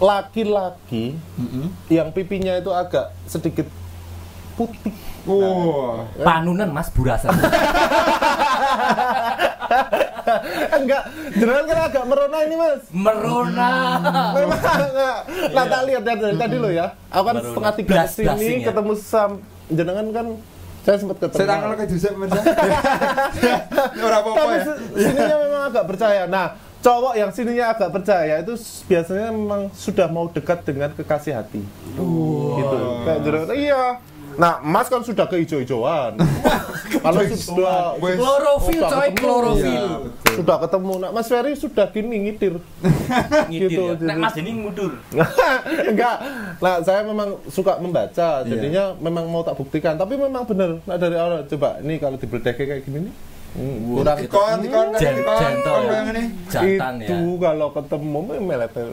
laki-laki 0.02 1.14
yang 1.86 2.10
pipinya 2.10 2.58
itu 2.58 2.70
agak 2.74 3.14
sedikit 3.24 3.70
putih. 4.58 4.92
Wah. 5.24 6.10
Panunan 6.18 6.68
Mas 6.74 6.90
Burasa. 6.90 7.30
Enggak, 10.72 11.02
jenengan 11.34 11.64
kan 11.66 11.78
agak 11.92 12.04
merona 12.08 12.38
ini 12.46 12.56
mas. 12.56 12.82
Merona. 12.90 13.70
Memang 14.34 14.60
enggak. 14.60 15.18
Nah, 15.52 15.64
tak 15.66 15.82
lihat 15.88 16.02
dari 16.02 16.36
tadi 16.38 16.56
lo 16.58 16.70
ya. 16.72 16.86
Aku 17.10 17.22
kan 17.26 17.36
setengah 17.42 17.72
tiga 17.76 17.94
sini 18.08 18.62
ya? 18.62 18.70
ketemu 18.70 18.92
sam 18.98 19.30
jenengan 19.68 20.06
kan 20.10 20.26
saya 20.82 20.96
sempat 20.98 21.16
ketemu. 21.22 21.38
Saya 21.38 21.48
tanggal 21.48 21.70
ke 21.78 21.84
Jose 21.94 22.08
pemirsa. 22.10 22.40
Ora 24.06 24.16
apa-apa 24.18 24.38
Tapi 24.42 24.54
ya. 24.54 24.74
sininya 24.98 25.36
memang 25.38 25.62
agak 25.70 25.84
percaya. 25.86 26.22
Nah, 26.26 26.46
cowok 26.82 27.14
yang 27.14 27.30
sininya 27.30 27.66
agak 27.70 27.90
percaya 27.94 28.34
itu 28.42 28.54
biasanya 28.90 29.28
memang 29.30 29.70
sudah 29.78 30.10
mau 30.10 30.26
dekat 30.26 30.66
dengan 30.66 30.90
kekasih 30.90 31.38
hati. 31.38 31.62
Gitu. 31.62 32.76
Kayak 33.06 33.18
iya. 33.54 34.02
Nah, 34.34 34.60
Mas 34.60 34.86
kan 34.86 35.00
sudah 35.00 35.26
keijo-ijoan. 35.26 36.16
Kalau 37.04 37.20
sudah. 37.28 37.96
Klorofil 37.98 38.80
coy, 38.80 39.08
ketemu. 39.10 39.18
klorofil. 39.18 39.86
Betul. 40.06 40.32
sudah 40.32 40.56
ketemu. 40.62 40.92
Nah, 40.98 41.10
Mas 41.10 41.26
Ferry 41.26 41.52
sudah 41.52 41.86
gini 41.88 42.16
ngitir. 42.24 42.54
Ngitir 43.50 43.68
Gitu, 43.68 43.82
ya. 43.82 43.92
gitu. 43.94 44.04
Nek 44.06 44.16
Mas 44.18 44.34
ini 44.38 44.50
ngudur. 44.54 44.92
Enggak. 45.92 46.16
Nah, 46.58 46.74
saya 46.80 47.00
memang 47.02 47.36
suka 47.48 47.76
membaca, 47.76 48.42
Iya. 48.42 48.48
jadinya 48.48 48.84
memang 48.96 49.26
mau 49.26 49.42
tak 49.42 49.56
buktikan. 49.56 49.96
Tapi 49.96 50.14
memang 50.16 50.46
benar. 50.46 50.78
Nah, 50.82 50.96
dari 50.96 51.16
awal 51.16 51.44
coba 51.44 51.80
ini 51.80 51.98
kalau 51.98 52.16
di 52.16 52.26
kayak 52.26 52.84
gini 52.84 53.10
nih, 53.10 53.14
kurang 53.52 54.16
Gen- 54.16 54.24
dikon, 54.24 54.58
gentle 54.96 55.16
dikon 55.20 55.82
ya. 55.84 56.24
Jantan 56.48 56.94
itu 56.98 57.12
ya. 57.12 57.36
kalau 57.38 57.68
ketemu 57.70 58.18
meletel. 58.40 58.90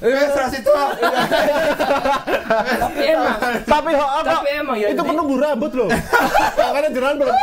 Wes 0.00 0.32
ra 0.32 0.46
situ. 0.48 0.72
Tapi 2.80 3.02
emang 3.06 3.36
Tapi 3.62 3.90
ho, 3.92 4.04
kok 4.04 4.24
Tapi 4.24 4.48
emang 4.54 4.76
ya, 4.76 4.88
itu 4.88 5.02
penumbuh 5.02 5.36
rambut 5.36 5.72
loh. 5.74 5.88
Makanya 6.56 6.88
jenengan 6.90 7.16
belum. 7.18 7.36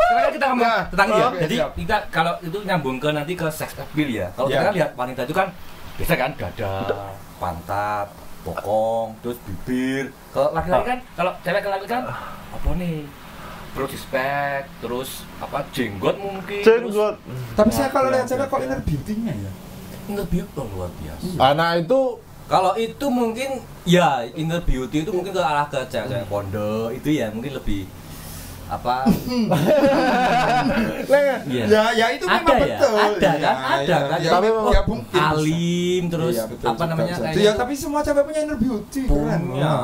karena 0.00 0.20
kan 0.20 0.32
kita 0.32 0.46
ngomong 0.48 0.66
Ya. 0.66 0.78
tentang. 0.90 1.08
Oke, 1.12 1.38
Jadi 1.40 1.54
kita 1.76 1.96
kalau 2.10 2.32
itu 2.40 2.58
nyambung 2.60 2.96
ke 2.98 3.08
nanti 3.10 3.32
ke 3.32 3.46
sex 3.48 3.70
appeal 3.76 4.08
ya. 4.08 4.26
Kalau 4.32 4.46
Ya. 4.46 4.52
kita 4.52 4.64
kan 4.64 4.74
lihat 4.74 4.90
wanita 4.96 5.20
itu 5.22 5.34
kan 5.36 5.46
biasa 5.94 6.14
kan 6.16 6.30
dada, 6.34 6.74
pantat, 7.38 8.08
bokong, 8.44 9.08
terus 9.20 9.38
bibir. 9.44 10.14
Kalau 10.32 10.50
laki-laki 10.56 10.86
kan 10.96 11.00
kalau 11.16 11.32
cewek 11.44 11.60
ke 11.60 11.68
laki 11.68 11.86
kan 11.86 12.02
apa 12.50 12.70
nih? 12.76 13.04
Perlu 13.70 13.86
dispek, 13.86 14.66
terus 14.82 15.22
apa 15.38 15.62
jenggot 15.70 16.16
mungkin. 16.18 16.62
Jenggot. 16.64 17.16
Tapi 17.54 17.70
saya 17.70 17.88
kalau 17.92 18.10
lihat 18.10 18.26
cewek 18.26 18.46
kok 18.50 18.60
inner 18.64 18.80
beauty-nya 18.82 19.32
ya. 19.34 19.52
Inner 20.10 20.26
beauty 20.26 20.60
luar 20.74 20.90
biasa. 20.98 21.38
Ah, 21.38 21.52
nah 21.54 21.78
itu 21.78 22.18
Kalau 22.50 22.74
itu 22.74 23.06
mungkin 23.06 23.62
ya 23.86 24.26
inner 24.34 24.58
beauty 24.66 25.06
itu 25.06 25.14
mungkin 25.14 25.30
ke 25.30 25.38
arah 25.38 25.70
ke 25.70 25.86
cewek-cewek 25.86 26.26
pondok 26.26 26.90
itu 26.90 27.22
ya 27.22 27.30
mungkin 27.30 27.54
lebih 27.54 27.86
apa 28.70 28.94
Iya. 31.50 31.64
Ya, 31.66 31.82
ya 31.90 32.06
itu 32.12 32.24
Ada 32.24 32.34
memang 32.36 32.54
ya? 32.54 32.62
betul. 32.62 32.94
Ada 32.94 33.18
Ya, 33.20 33.32
kan? 33.34 33.56
Ada 33.58 33.82
ya, 33.84 33.98
kan? 34.00 34.18
Ya, 34.20 34.30
Tapi 34.30 34.46
ya, 34.46 34.52
memang 34.52 34.70
ya 34.70 34.82
mungkin. 34.84 35.18
alim 35.20 36.02
terus 36.06 36.34
Iya, 36.34 36.44
betul 36.46 36.66
apa 36.66 36.74
juga, 36.76 36.86
namanya 36.88 37.14
kayak 37.18 37.34
Ya, 37.36 37.52
tapi 37.54 37.72
semua 37.74 38.00
cewek 38.00 38.22
punya 38.22 38.40
inner 38.40 38.58
beauty, 38.58 39.00
keren. 39.04 39.40
Punya. 39.44 39.60
Ya. 39.60 39.74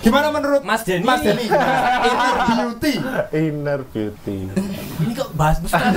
Gimana 0.00 0.26
menurut 0.30 0.62
Mas 0.62 0.82
Denny? 0.82 1.04
Mas 1.04 1.20
Denny? 1.20 1.44
inner 2.08 2.36
beauty. 2.46 2.94
inner 3.32 3.80
beauty. 3.86 4.38
ini 5.00 5.12
kok 5.12 5.28
bahas 5.34 5.56
besar 5.58 5.80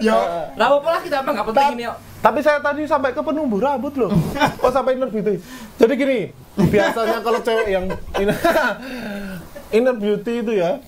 Ya, 0.00 0.16
Lah 0.52 0.66
apa 0.72 0.88
lah 0.88 1.00
kita 1.00 1.16
emang 1.20 1.34
nggak 1.34 1.46
penting 1.48 1.66
ini 1.74 1.84
yuk. 1.84 1.96
Tapi 2.20 2.38
saya 2.38 2.60
tadi 2.60 2.84
sampai 2.84 3.10
ke 3.10 3.22
penumbuh 3.22 3.56
rambut 3.56 3.96
loh. 3.96 4.12
Kok 4.60 4.68
sampai 4.68 4.92
inner 4.92 5.08
beauty? 5.08 5.40
Jadi 5.74 5.92
gini, 5.94 6.18
biasanya 6.60 7.18
kalau 7.18 7.40
cewek 7.40 7.68
yang 7.70 7.88
inner, 8.12 8.36
inner 9.70 9.94
beauty 9.94 10.40
itu 10.40 10.52
ya, 10.54 10.78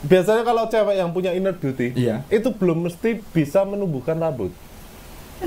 biasanya 0.00 0.42
kalau 0.42 0.66
cewek 0.66 0.94
yang 0.94 1.10
punya 1.10 1.32
inner 1.32 1.52
beauty, 1.52 1.92
Iya. 1.92 2.22
itu 2.28 2.48
belum 2.50 2.84
mesti 2.84 3.20
bisa 3.28 3.62
menumbuhkan 3.62 4.16
rambut. 4.16 4.52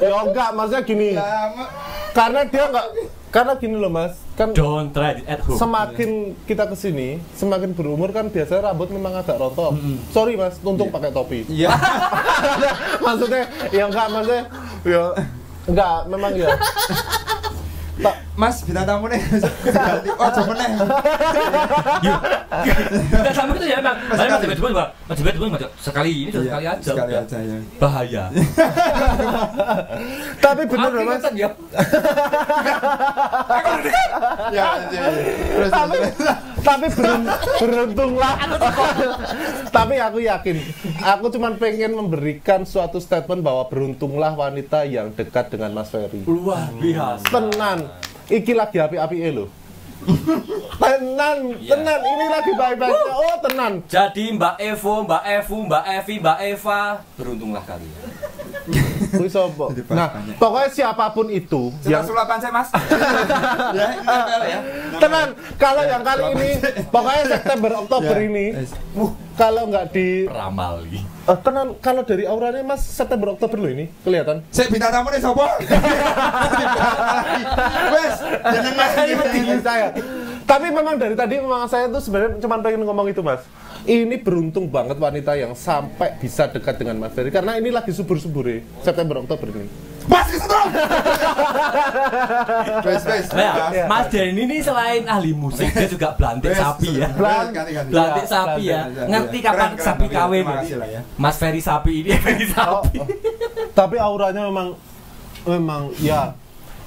ya 0.00 0.16
enggak, 0.18 0.48
maksudnya 0.52 0.82
gini. 0.82 1.08
lama. 1.12 1.66
Karena 2.12 2.40
dia 2.44 2.64
enggak 2.66 2.86
karena 3.32 3.56
gini 3.56 3.80
loh 3.80 3.88
Mas, 3.88 4.20
kan 4.36 4.52
Don't 4.52 4.92
try 4.92 5.16
it 5.16 5.24
at 5.24 5.40
home. 5.40 5.56
semakin 5.56 6.36
kita 6.44 6.68
ke 6.68 6.76
sini, 6.76 7.16
semakin 7.32 7.72
berumur 7.72 8.12
kan 8.12 8.28
biasanya 8.28 8.68
rambut 8.68 8.92
memang 8.92 9.16
agak 9.16 9.40
rontok. 9.40 9.72
Sorry 10.12 10.36
Mas, 10.36 10.60
untung 10.60 10.92
pakai 10.92 11.08
topi. 11.08 11.48
Iya. 11.48 11.72
maksudnya 13.04 13.48
ya 13.68 13.88
enggak 13.88 14.06
maksudnya 14.08 14.44
ya 14.84 15.02
enggak 15.64 15.96
memang 16.06 16.32
ya 16.34 16.48
tak 18.02 18.16
Mas, 18.32 18.64
bintang 18.64 18.88
tamu 18.88 19.12
nih. 19.12 19.20
Ganti. 19.68 20.08
Oh, 20.16 20.30
coba 20.32 20.52
nih. 20.56 20.70
Kita 23.12 23.30
sama 23.36 23.52
itu 23.60 23.66
ya 23.68 23.76
emang. 23.76 23.96
Tapi 24.08 24.28
mas 24.32 24.40
Jebet 24.40 24.58
mas 25.04 25.16
Jebet 25.20 25.34
sekali 25.76 26.10
ini 26.24 26.30
sudah 26.32 26.48
sekali 26.48 26.64
aja. 26.64 26.80
Sekali 26.80 27.12
aja 27.12 27.36
ya. 27.44 27.56
Bahaya. 27.76 28.24
tapi 30.44 30.62
bener 30.64 30.90
loh 30.96 31.04
mas 31.04 31.24
ya. 31.36 31.48
Ya, 34.48 34.68
ya. 34.88 35.04
Tapi 35.68 35.96
tapi 36.62 36.86
berun- 36.94 37.30
beruntunglah 37.58 38.34
tapi 39.76 39.94
aku 39.98 40.18
yakin 40.22 40.56
aku 41.02 41.24
cuman 41.34 41.58
pengen 41.58 41.92
memberikan 41.98 42.62
suatu 42.62 43.02
statement 43.02 43.42
bahwa 43.42 43.66
beruntunglah 43.66 44.32
wanita 44.38 44.86
yang 44.86 45.10
dekat 45.12 45.50
dengan 45.50 45.74
Mas 45.74 45.90
Ferry 45.90 46.22
Luar 46.24 46.70
biasa. 46.78 47.26
tenan 47.28 47.78
iki 48.32 48.52
lagi 48.52 48.80
api-api 48.80 49.16
lo 49.30 49.46
tenan 50.82 51.38
Iya. 51.54 51.78
tenan 51.78 52.00
ini 52.02 52.26
lagi 52.26 52.52
baik-baiknya 52.52 53.12
oh 53.14 53.36
tenan 53.38 53.72
Jadi 53.86 54.34
Mbak 54.34 54.54
Evo, 54.58 55.06
Mbak 55.06 55.22
Evu, 55.30 55.56
Mbak 55.62 55.84
Evi, 55.94 56.14
Mbak 56.18 56.38
Eva, 56.42 56.80
beruntunglah 57.14 57.62
kalian. 57.62 58.02
Kuwi 59.14 59.30
sapa? 59.30 59.70
Nah 59.90 60.08
pokoknya 60.38 60.68
siapa 60.70 61.06
pun 61.10 61.30
itu 61.30 61.70
yang 61.84 61.92
yang 61.92 62.02
sulapan 62.02 62.38
saya, 62.38 62.50
Mas. 62.50 62.68
ya, 63.78 63.86
ini 63.94 64.48
ya. 64.48 64.58
Tenan, 64.98 65.28
kalau 65.54 65.82
yang 65.82 66.02
kali 66.02 66.22
ini, 66.30 66.48
pokoknya 66.88 67.22
September 67.28 67.70
Oktober 67.78 68.16
Ya. 68.16 68.22
ini, 68.24 68.46
Yes. 68.54 68.70
uh, 68.94 69.10
kalau 69.32 69.68
nggak 69.68 69.92
di, 69.92 70.28
Ramali. 70.28 71.00
eh, 71.02 71.38
tenan, 71.40 71.78
kalau 71.80 72.02
dari 72.04 72.28
auranya 72.28 72.60
Mas 72.62 72.84
September 72.84 73.32
Oktober 73.32 73.56
loh 73.58 73.70
ini 73.72 73.88
kelihatan. 74.02 74.44
Saya 74.52 74.68
bintang 74.68 74.92
tamu 74.92 75.08
nih 75.08 75.20
sopo? 75.22 75.42
Wes, 77.94 78.14
Ini 79.32 79.58
saya. 79.62 79.94
Tapi 80.42 80.66
memang 80.68 80.98
dari 80.98 81.14
tadi 81.14 81.38
memang 81.38 81.64
saya 81.70 81.88
tuh 81.88 82.02
sebenarnya 82.02 82.42
cuma 82.42 82.60
pengen 82.60 82.84
ngomong 82.84 83.08
itu 83.08 83.22
Mas. 83.24 83.40
Ini 83.82 84.14
beruntung 84.22 84.70
banget 84.70 84.94
wanita 84.94 85.34
yang 85.34 85.58
sampai 85.58 86.14
bisa 86.22 86.46
dekat 86.46 86.78
dengan 86.78 87.02
Mas 87.02 87.10
Ferry 87.16 87.34
karena 87.34 87.58
ini 87.58 87.74
lagi 87.74 87.90
subur-subur 87.90 88.46
ya 88.46 88.58
September 88.82 89.18
Oktober 89.18 89.50
ini. 89.50 89.91
Mas. 90.10 90.28
Nah, 93.32 93.38
ya, 93.38 93.52
Iya. 93.72 93.84
Mas 93.86 94.06
Denny 94.08 94.42
ini 94.42 94.56
selain 94.60 95.02
ahli 95.06 95.32
musik, 95.32 95.68
dia 95.68 95.86
juga 95.86 96.14
belantik 96.14 96.52
sapi 96.52 96.98
ya. 96.98 97.08
Belantik 97.12 98.24
Iya, 98.24 98.28
sapi 98.28 98.62
ya. 98.66 98.80
Ngerti 98.88 99.38
kapan 99.40 99.70
sapi 99.76 100.06
kawin? 100.08 100.44
ya. 100.44 101.00
Mas 101.14 101.36
Ferry 101.36 101.60
sapi 101.60 102.02
ini 102.02 102.10
Ferry 102.24 102.46
Oh, 102.52 102.82
sapi. 102.82 102.98
oh. 102.98 103.06
Tapi 103.72 103.96
auranya 103.96 104.44
memang 104.44 104.74
memang 105.42 105.90
ya 105.98 106.34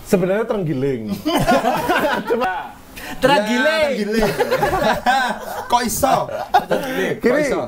sebenarnya 0.03 0.45
terenggiling. 0.45 1.11
Cuma 2.29 2.75
Tergiling. 3.15 4.17
Ya. 4.17 4.27
Kok 5.67 5.81
iso? 5.83 6.15
Iso? 7.21 7.61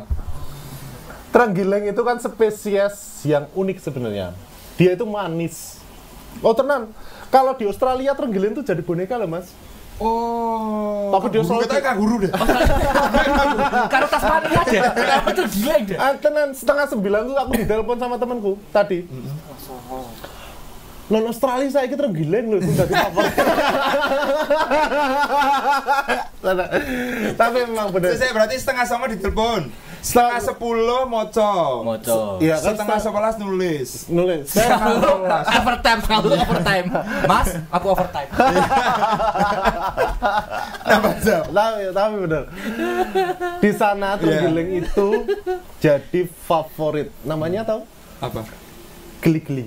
terenggiling 1.27 1.91
itu 1.91 2.01
kan 2.01 2.17
spesies 2.17 2.95
yang 3.21 3.45
unik 3.53 3.77
sebenarnya. 3.77 4.33
Dia 4.77 4.93
itu 4.93 5.03
manis. 5.03 5.81
Oh 6.39 6.53
tenan, 6.53 6.93
kalau 7.27 7.51
di 7.53 7.65
Australia 7.65 8.13
terenggiling 8.13 8.53
itu 8.53 8.61
jadi 8.61 8.79
boneka 8.79 9.17
loh 9.17 9.27
mas. 9.27 9.49
Oh. 9.97 11.09
Aku 11.09 11.25
dia 11.33 11.41
soal- 11.41 11.65
katanya 11.65 11.89
kaguru 11.89 12.21
deh. 12.21 12.29
Karena 13.89 14.05
Tasmania 14.05 14.59
aja. 14.61 14.81
Kenapa 14.93 15.29
tergiling 15.33 15.83
deh? 15.89 15.97
Ah, 15.97 16.13
tenan 16.13 16.53
setengah 16.53 16.85
sembilan 16.85 17.21
tuh 17.25 17.35
aku 17.35 17.51
ditelepon 17.57 17.97
sama 17.97 18.15
temanku 18.21 18.53
tadi. 18.69 19.09
Non 21.07 21.23
Australia 21.25 21.71
saya 21.71 21.87
kita 21.89 22.05
terenggiling 22.05 22.45
loh 22.45 22.59
itu 22.59 22.71
dari 22.77 22.93
favorit. 22.93 23.33
Tapi 27.41 27.57
memang 27.65 27.89
bener. 27.89 28.13
Saya 28.13 28.31
berarti 28.35 28.55
setengah 28.59 28.85
sama 28.85 29.09
ditelepon. 29.09 29.71
Setengah 30.01 30.39
sepuluh 30.39 31.03
moco. 31.09 31.53
Moco. 31.83 32.39
Iya 32.39 32.55
kan 32.61 32.73
Setengah 32.75 32.97
setengah 32.99 33.01
sebelas 33.01 33.35
nulis. 33.41 33.89
nulis. 34.07 34.45
Saya 34.47 34.77
overtime 35.59 35.99
selalu 36.05 36.27
overtime. 36.37 36.87
Mas, 37.27 37.47
aku 37.71 37.85
overtime. 37.91 38.29
Nambah 40.87 41.13
jam. 41.21 41.43
tapi, 41.51 41.83
tapi 41.91 42.15
bener. 42.23 42.43
Di 43.59 43.71
sana 43.75 44.15
terenggiling 44.15 44.69
itu 44.85 45.07
jadi 45.83 46.21
favorit. 46.47 47.11
Namanya 47.27 47.67
tahu? 47.67 47.81
Apa? 48.23 48.41
Geli-geli. 49.19 49.65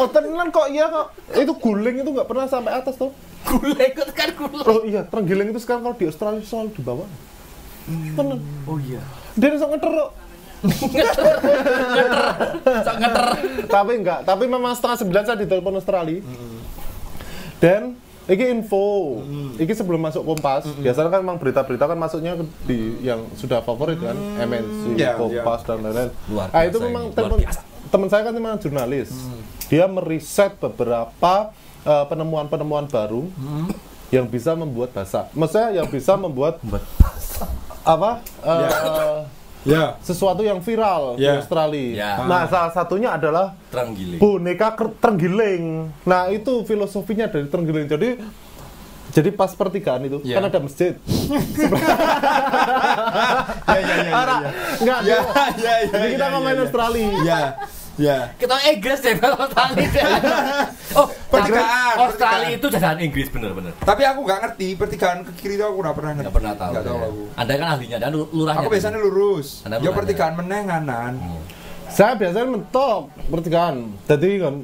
oh 0.00 0.08
tenan 0.08 0.48
kok 0.48 0.66
iya 0.70 0.86
kok. 0.88 1.06
Itu 1.36 1.52
guling 1.58 2.00
itu 2.00 2.10
nggak 2.10 2.28
pernah 2.28 2.46
sampai 2.48 2.72
atas 2.80 2.96
tuh. 2.96 3.12
Gule 3.40 3.76
ikut 3.76 4.08
kan 4.12 4.30
gule. 4.36 4.62
Oh 4.68 4.84
iya, 4.84 5.00
terenggiling 5.08 5.50
itu 5.50 5.60
sekarang 5.64 5.82
kalau 5.84 5.96
di 5.96 6.06
Australia 6.06 6.44
selalu 6.44 6.70
di 6.76 6.82
bawah. 6.84 7.08
Tenan. 8.14 8.38
Oh 8.68 8.78
iya. 8.78 9.00
Dia 9.38 9.48
bisa 9.52 9.66
ngeter 9.66 9.90
kok. 9.90 10.10
Sok 12.84 12.96
ngeter. 13.00 13.26
tapi 13.66 13.92
enggak, 13.96 14.20
tapi 14.28 14.44
memang 14.44 14.72
setengah 14.76 14.96
sembilan 15.00 15.22
saya 15.24 15.38
ditelepon 15.40 15.74
Australia. 15.80 16.20
Dan 17.60 17.96
ini 18.30 18.44
info, 18.46 19.18
ini 19.58 19.72
sebelum 19.74 20.00
masuk 20.00 20.22
Kompas. 20.22 20.68
Biasanya 20.78 21.10
kan 21.10 21.20
memang 21.24 21.38
berita-berita 21.40 21.84
kan 21.88 21.98
masuknya 21.98 22.38
di 22.62 23.00
yang 23.02 23.26
sudah 23.34 23.58
favorit 23.64 23.98
kan, 23.98 24.14
MNC, 24.16 24.94
Ya, 24.94 25.16
Kompas 25.16 25.66
dan 25.66 25.82
lain-lain. 25.82 26.10
Luar 26.30 26.46
Ah 26.52 26.62
itu 26.68 26.78
memang 26.78 27.10
teman 27.90 28.08
saya 28.08 28.22
kan 28.22 28.34
memang 28.36 28.60
jurnalis. 28.60 29.10
Dia 29.66 29.90
meriset 29.90 30.54
beberapa 30.60 31.50
eh, 31.82 32.04
penemuan-penemuan 32.06 32.86
baru 32.86 33.26
yang 34.10 34.26
bisa 34.26 34.54
membuat 34.58 34.90
basah. 34.94 35.30
Maksudnya 35.34 35.82
yang 35.82 35.88
bisa 35.90 36.14
membuat 36.18 36.58
apa? 37.82 38.10
eh, 38.40 39.18
Ya. 39.60 40.00
sesuatu 40.00 40.40
yang 40.40 40.56
viral 40.58 41.14
di 41.14 41.22
Ya. 41.22 41.36
Australia. 41.36 41.92
Ya. 41.92 42.12
Nah, 42.24 42.48
salah 42.48 42.72
satunya 42.72 43.12
adalah 43.12 43.52
Terenggiling. 43.68 44.16
boneka 44.16 44.72
terenggiling. 44.94 45.92
Nah, 46.02 46.28
itu 46.28 46.64
filosofinya 46.64 47.26
dari 47.26 47.44
terenggiling. 47.44 47.84
Jadi 47.86 48.10
Jadi 49.10 49.34
pas 49.34 49.50
pertigaan 49.50 50.06
itu 50.06 50.22
Iya. 50.22 50.38
kan 50.38 50.44
ada 50.46 50.58
masjid. 50.62 50.94
Ya 53.66 53.78
ya 53.80 53.96
ya. 54.00 54.12
Ara, 54.12 54.36
enggak. 54.78 55.00
Ya 55.02 55.18
ya 55.56 55.72
ya. 55.82 55.90
Jadi 55.90 56.06
kita 56.14 56.24
ya, 56.24 56.30
ngomongin 56.30 56.56
ya, 56.56 56.62
Australia. 56.62 57.08
Ya. 57.20 57.42
Ya. 58.00 58.32
Kita 58.40 58.56
Inggris 58.64 58.98
deh 59.04 59.14
kalau 59.20 59.36
Australia. 59.36 59.88
oh, 60.98 61.06
Pertigaan, 61.28 61.94
Australia 62.00 62.48
itu 62.56 62.66
jajahan 62.72 62.98
Inggris 63.04 63.28
bener-bener. 63.28 63.76
Tapi 63.84 64.02
aku 64.08 64.20
nggak 64.24 64.40
ngerti 64.40 64.68
pertigaan 64.80 65.20
ke 65.28 65.32
kiri 65.36 65.60
itu 65.60 65.64
aku 65.68 65.84
nggak 65.84 65.96
pernah 66.00 66.12
ngerti. 66.16 66.24
Nggak 66.24 66.36
pernah 66.40 66.54
tahu. 66.56 66.72
Nggak 66.72 66.86
tahu 66.88 66.96
ya. 66.96 67.08
aku. 67.12 67.22
Anda 67.36 67.52
kan 67.60 67.68
ahlinya 67.76 67.98
dan 68.00 68.10
lurahnya. 68.16 68.60
Aku 68.64 68.70
biasanya 68.72 68.98
lurus. 69.04 69.48
Anda 69.68 69.76
Ya 69.84 69.92
pertigaan 69.92 70.34
meneng 70.40 70.64
kanan. 70.64 71.12
Saya 71.92 72.16
biasanya 72.16 72.48
mentok 72.48 73.12
pertigaan. 73.28 73.76
Jadi 74.08 74.30
kan 74.40 74.54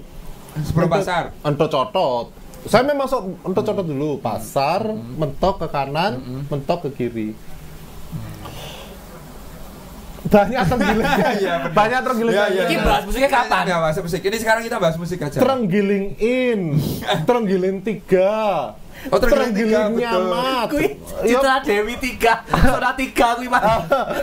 Sebelum 0.57 0.89
pasar. 0.89 1.37
Entok 1.45 1.69
cotot. 1.69 2.27
Saya 2.67 2.83
memang 2.83 3.07
masuk 3.07 3.23
entok 3.47 3.63
cotot 3.63 3.87
dulu, 3.87 4.19
pasar, 4.19 4.83
mentok 4.91 5.63
ke 5.63 5.67
kanan, 5.71 6.19
mentok 6.51 6.89
ke 6.89 6.91
kiri. 6.97 7.29
Banyak 10.27 10.63
tergiling. 10.65 11.07
Iya, 11.37 11.55
benar. 11.61 11.73
Banyak 11.73 12.01
tergiling. 12.03 12.35
Iya, 12.35 12.45
iya. 12.49 12.63
Ini 12.67 12.77
bahas 12.81 13.03
musiknya 13.05 13.31
kapan? 13.31 13.63
Ya, 13.65 13.77
bahas 13.79 13.97
musik. 13.97 14.21
Ini 14.21 14.37
sekarang 14.37 14.63
kita 14.63 14.77
bahas 14.77 14.97
musik 14.97 15.19
aja. 15.19 15.37
Terenggiling 15.37 16.05
in, 16.19 16.61
terenggiling 17.23 17.77
tiga, 17.81 18.35
Oh, 19.07 19.21
terenggiling 19.21 19.55
tiga, 19.55 19.81
betul. 19.87 20.01
nyamat. 20.01 20.67
Kui 20.67 20.87
Iya, 21.23 21.37
Citra 21.37 21.55
Dewi 21.63 21.95
tiga, 21.97 22.33
Sona 22.49 22.91
tiga 22.93 23.29
kui 23.35 23.47
mah. 23.47 23.63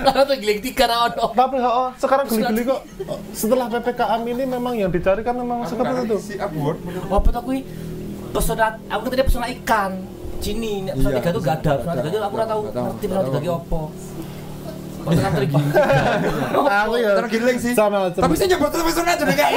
Kalau 0.03 0.23
tuh 0.25 0.35
giling 0.35 0.59
tiga 0.59 0.83
ra 0.83 0.97
ono. 1.07 1.25
tapi 1.31 1.55
oh, 1.57 1.89
sekarang 1.95 2.25
geli-geli 2.27 2.61
kok. 2.65 2.81
Setelah 3.31 3.69
ppkm 3.69 4.21
ini 4.27 4.43
memang 4.45 4.73
yang 4.73 4.89
dicari 4.89 5.21
kan 5.21 5.33
memang 5.33 5.63
seperti 5.63 5.87
nggak 5.93 6.05
itu. 6.05 6.17
sih, 6.19 6.37
Upward. 6.37 6.77
Apa 7.07 7.27
tuh 7.29 7.41
kui? 7.43 7.59
Pesona, 8.29 8.75
aku 8.87 9.07
tadi 9.07 9.23
pesona 9.23 9.47
ikan. 9.53 9.91
Cini, 10.37 10.83
pesona 10.89 11.09
Iya, 11.11 11.19
tiga 11.21 11.29
tuh 11.31 11.39
gak 11.39 11.55
ada. 11.55 11.63
nggak 11.63 11.77
Pesona 11.79 11.93
tiga 11.93 12.03
ada. 12.03 12.11
tuh 12.11 12.21
aku 12.21 12.33
ora 12.33 12.45
tahu 12.45 12.59
Nggak 12.59 12.73
tahu, 12.73 12.83
ngerti 12.83 13.05
nggak 13.05 13.13
pesona 13.13 13.29
tiga 13.29 13.39
ki 13.39 13.51
opo. 13.53 13.81
Pesona 15.03 15.29
tergiling. 15.31 15.67
Aku 16.79 16.93
ya 16.95 17.11
Tergiling 17.19 17.57
sih. 17.59 17.73
sama 17.73 18.07
Tapi 18.09 18.33
saya 18.33 18.47
nyebut 18.49 18.69
terus 18.69 18.85
pesona 18.85 19.11
jadi 19.13 19.33
kayak 19.33 19.51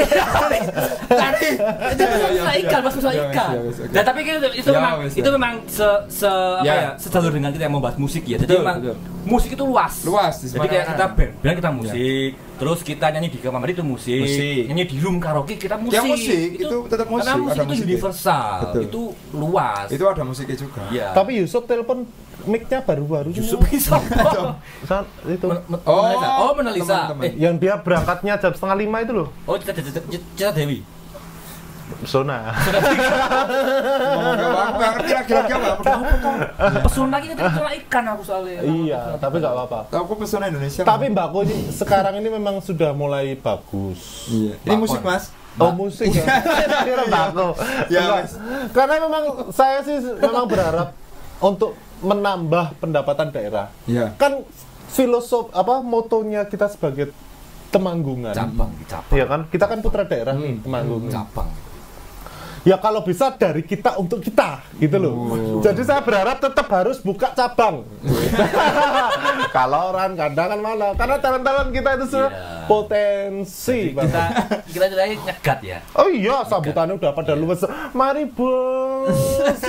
Tadi. 1.06 1.50
Itu 1.92 2.02
pesona 2.04 2.52
ikan, 2.58 2.80
mas 2.82 2.94
pesona 2.94 3.14
ikan. 3.14 3.48
Nah, 3.88 4.02
tapi 4.02 4.18
itu, 4.22 4.38
itu 4.56 4.68
Ya, 4.68 4.76
memang 4.76 4.92
wes, 5.00 5.12
itu 5.14 5.22
ya. 5.22 5.32
memang 5.32 5.52
se 5.66 5.88
se 6.10 6.30
apa 6.56 6.66
Ya. 6.66 6.90
sejalur 6.96 7.30
dengan 7.30 7.50
kita 7.50 7.62
yang 7.64 7.74
membahas 7.74 7.96
musik 7.96 8.22
ya. 8.24 8.36
Jadi 8.36 8.52
memang 8.58 8.76
musik 9.24 9.50
itu 9.52 9.64
luas. 9.64 9.94
Luas, 10.02 10.34
di 10.38 10.46
Jadi 10.48 10.66
kayak 10.66 10.84
kita 10.92 11.06
band, 11.14 11.54
kita 11.56 11.70
musik, 11.70 12.30
terus 12.56 12.80
kita 12.80 13.08
nyanyi 13.08 13.28
di 13.28 13.38
kamar 13.38 13.68
itu 13.68 13.80
musik, 13.80 14.16
Musik. 14.18 14.66
nyanyi 14.66 14.84
di 14.84 14.96
room 14.98 15.16
karaoke 15.16 15.54
kita 15.54 15.76
musik. 15.76 15.92
Ya, 15.92 16.02
musik, 16.02 16.48
itu 16.56 16.76
tetap 16.86 17.06
musik, 17.06 17.26
Karena 17.26 17.38
musik 17.38 17.52
ada 17.52 17.62
itu 17.62 17.68
musiknya. 17.68 17.88
universal, 17.88 18.56
Betul. 18.62 18.82
itu 18.82 19.02
luas. 19.30 19.86
Itu 19.88 20.04
ada 20.04 20.22
musiknya 20.22 20.56
juga. 20.56 20.82
ya. 20.88 21.12
Tapi 21.12 21.30
Yusuf 21.38 21.62
telepon 21.64 22.08
mic-nya 22.44 22.78
baru-baru 22.80 23.28
Yusuf 23.30 23.58
bisa. 23.62 23.98
Saat 24.88 25.04
itu 25.25 25.46
Men- 25.46 25.66
men- 25.66 25.82
Oh, 25.84 26.00
Menalisa. 26.02 26.28
Oh, 26.38 26.52
Menalisa. 26.54 26.96
teman-teman. 27.06 27.25
Eh, 27.25 27.32
yang 27.36 27.54
dia 27.56 27.75
berangkatnya 27.76 28.32
jam 28.36 28.52
setengah 28.52 28.76
lima 28.78 28.96
itu 29.02 29.12
loh. 29.12 29.28
oh, 29.44 29.56
Cita 29.56 30.50
Dewi. 30.50 30.95
Zona. 32.02 32.50
Ngomong 34.07 34.35
gak 34.35 34.50
nggak 34.76 34.90
ngerti 34.93 35.12
lagi-lagi 35.12 35.52
apa. 35.55 35.93
Pesona 36.83 37.16
kita 37.19 37.33
pesona 37.40 37.71
ikan 37.76 38.05
aku 38.09 38.23
soalnya. 38.23 38.61
iya, 38.62 39.00
tapi 39.16 39.37
nggak 39.38 39.52
apa-apa. 39.52 39.78
Aku 39.93 40.12
pesona 40.14 40.45
Indonesia. 40.47 40.83
Tapi 40.83 41.05
Mbakku 41.09 41.38
ini 41.45 41.71
sekarang 41.71 42.14
ini 42.19 42.28
memang 42.28 42.59
sudah 42.61 42.90
mulai 42.93 43.35
bagus. 43.35 44.27
Iya. 44.29 44.55
Ini 44.62 44.75
musik, 44.77 45.01
Mas. 45.01 45.31
Oh 45.57 45.72
musik 45.72 46.12
ya? 46.12 46.25
Saya 46.44 46.85
kira 46.85 47.05
Mbakku. 47.07 47.49
Ya. 47.88 48.03
Mas. 48.20 48.33
Karena 48.70 48.96
memang 49.01 49.25
saya 49.51 49.81
sih 49.81 49.96
memang 50.20 50.44
berharap 50.44 50.92
untuk 51.38 51.72
menambah 51.99 52.77
pendapatan 52.77 53.33
daerah. 53.33 53.72
Iya. 53.87 54.12
Kan 54.14 54.44
filosof 54.87 55.49
apa 55.51 55.81
motonya 55.81 56.44
kita 56.44 56.68
sebagai 56.68 57.11
temanggungan. 57.68 58.33
Cabang, 58.33 58.70
cabang. 58.87 59.16
Iya 59.16 59.27
kan? 59.27 59.40
Kita 59.49 59.64
kan 59.66 59.79
putra 59.81 60.05
daerah 60.05 60.33
nih, 60.33 60.57
Hmm. 60.57 60.64
temanggung. 60.64 61.03
Cabang. 61.09 61.49
Ya 62.66 62.74
kalau 62.83 63.07
bisa 63.07 63.31
dari 63.31 63.62
kita 63.62 63.94
untuk 63.94 64.18
kita, 64.18 64.59
gitu 64.83 64.98
loh. 64.98 65.14
Jadi 65.62 65.87
saya 65.87 66.02
berharap 66.02 66.42
tetap 66.42 66.66
harus 66.66 66.98
buka 66.98 67.31
cabang. 67.31 67.87
kalau 69.57 69.94
orang 69.94 70.18
kadang 70.18 70.50
kan 70.50 70.59
mana? 70.59 70.90
Karena 70.98 71.16
talent-talent 71.22 71.70
kita 71.70 71.90
itu 71.94 72.07
Iya. 72.26 72.66
potensi. 72.66 73.94
Kita 73.94 74.02
banget. 74.02 74.31
kita 74.74 74.85
ceritanya 74.90 75.14
nyegat 75.31 75.59
ya. 75.62 75.79
Oh 75.94 76.11
iya, 76.11 76.42
sambutannya 76.42 76.98
udah 76.98 77.14
pada 77.14 77.38
luwes. 77.38 77.62
Mari 77.94 78.26
bos. 78.35 79.14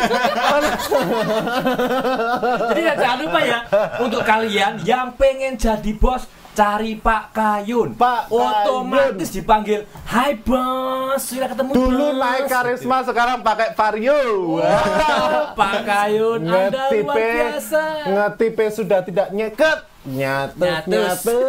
Jadi 2.74 2.82
ya, 2.82 2.94
jangan 2.98 3.18
lupa 3.22 3.40
ya 3.46 3.60
untuk 4.02 4.26
kalian 4.26 4.82
yang 4.82 5.14
pengen 5.14 5.54
jadi 5.54 5.92
bos 5.94 6.26
cari 6.58 6.98
Pak 6.98 7.38
Kayun. 7.38 7.94
Pak 7.94 8.34
otomatis 8.34 9.30
dipanggil 9.30 9.86
Hai 10.10 10.42
bos, 10.42 11.22
sudah 11.22 11.54
ketemu 11.54 11.72
Dulu 11.78 12.08
bos." 12.10 12.18
naik 12.18 12.46
karisma, 12.50 13.06
sekarang 13.06 13.46
pakai 13.46 13.78
vario. 13.78 14.58
Pak 15.54 15.76
Kayun, 15.86 16.42
Anda 16.50 16.90
luar 16.90 17.14
biasa. 17.14 17.84
ngetipe 18.10 18.66
sudah 18.74 19.06
tidak 19.06 19.30
nyeket. 19.30 19.86
Nyatu, 20.08 20.56
Nyatus. 20.58 20.88
nyatu. 20.88 21.38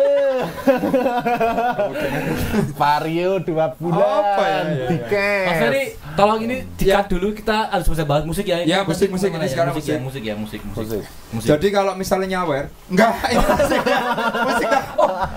vario 2.75 3.39
dua 3.41 3.71
bulan. 3.73 4.03
Apa 4.03 4.43
ya, 4.43 4.51
ya, 4.51 4.63
ya. 4.67 4.87
Di 4.89 4.97
Mas 5.47 5.57
Ferry, 5.57 5.85
tolong 6.15 6.39
ini 6.43 6.57
dikat 6.75 7.07
dulu 7.07 7.27
kita 7.33 7.71
harus 7.71 7.87
bisa 7.87 8.03
bahas 8.03 8.23
musik 8.23 8.43
ya. 8.43 8.59
Ini 8.59 8.67
Ya, 8.69 8.79
musik, 8.83 9.09
musik, 9.09 9.31
ini 9.31 9.41
ya? 9.41 9.49
sekarang 9.49 9.73
musik, 9.73 9.85
ya, 9.85 9.95
musik. 9.95 10.03
musik 10.03 10.23
ya, 10.23 10.35
musik, 10.35 10.61
musik. 10.65 10.85
Musik. 10.85 11.03
Musik. 11.31 11.49
Jadi 11.49 11.67
kalau 11.71 11.93
misalnya 11.95 12.27
nyawer, 12.37 12.65
enggak 12.89 13.11
ini 13.25 13.39
musik. 13.39 13.81
musik 14.43 14.67
kan. 14.67 14.83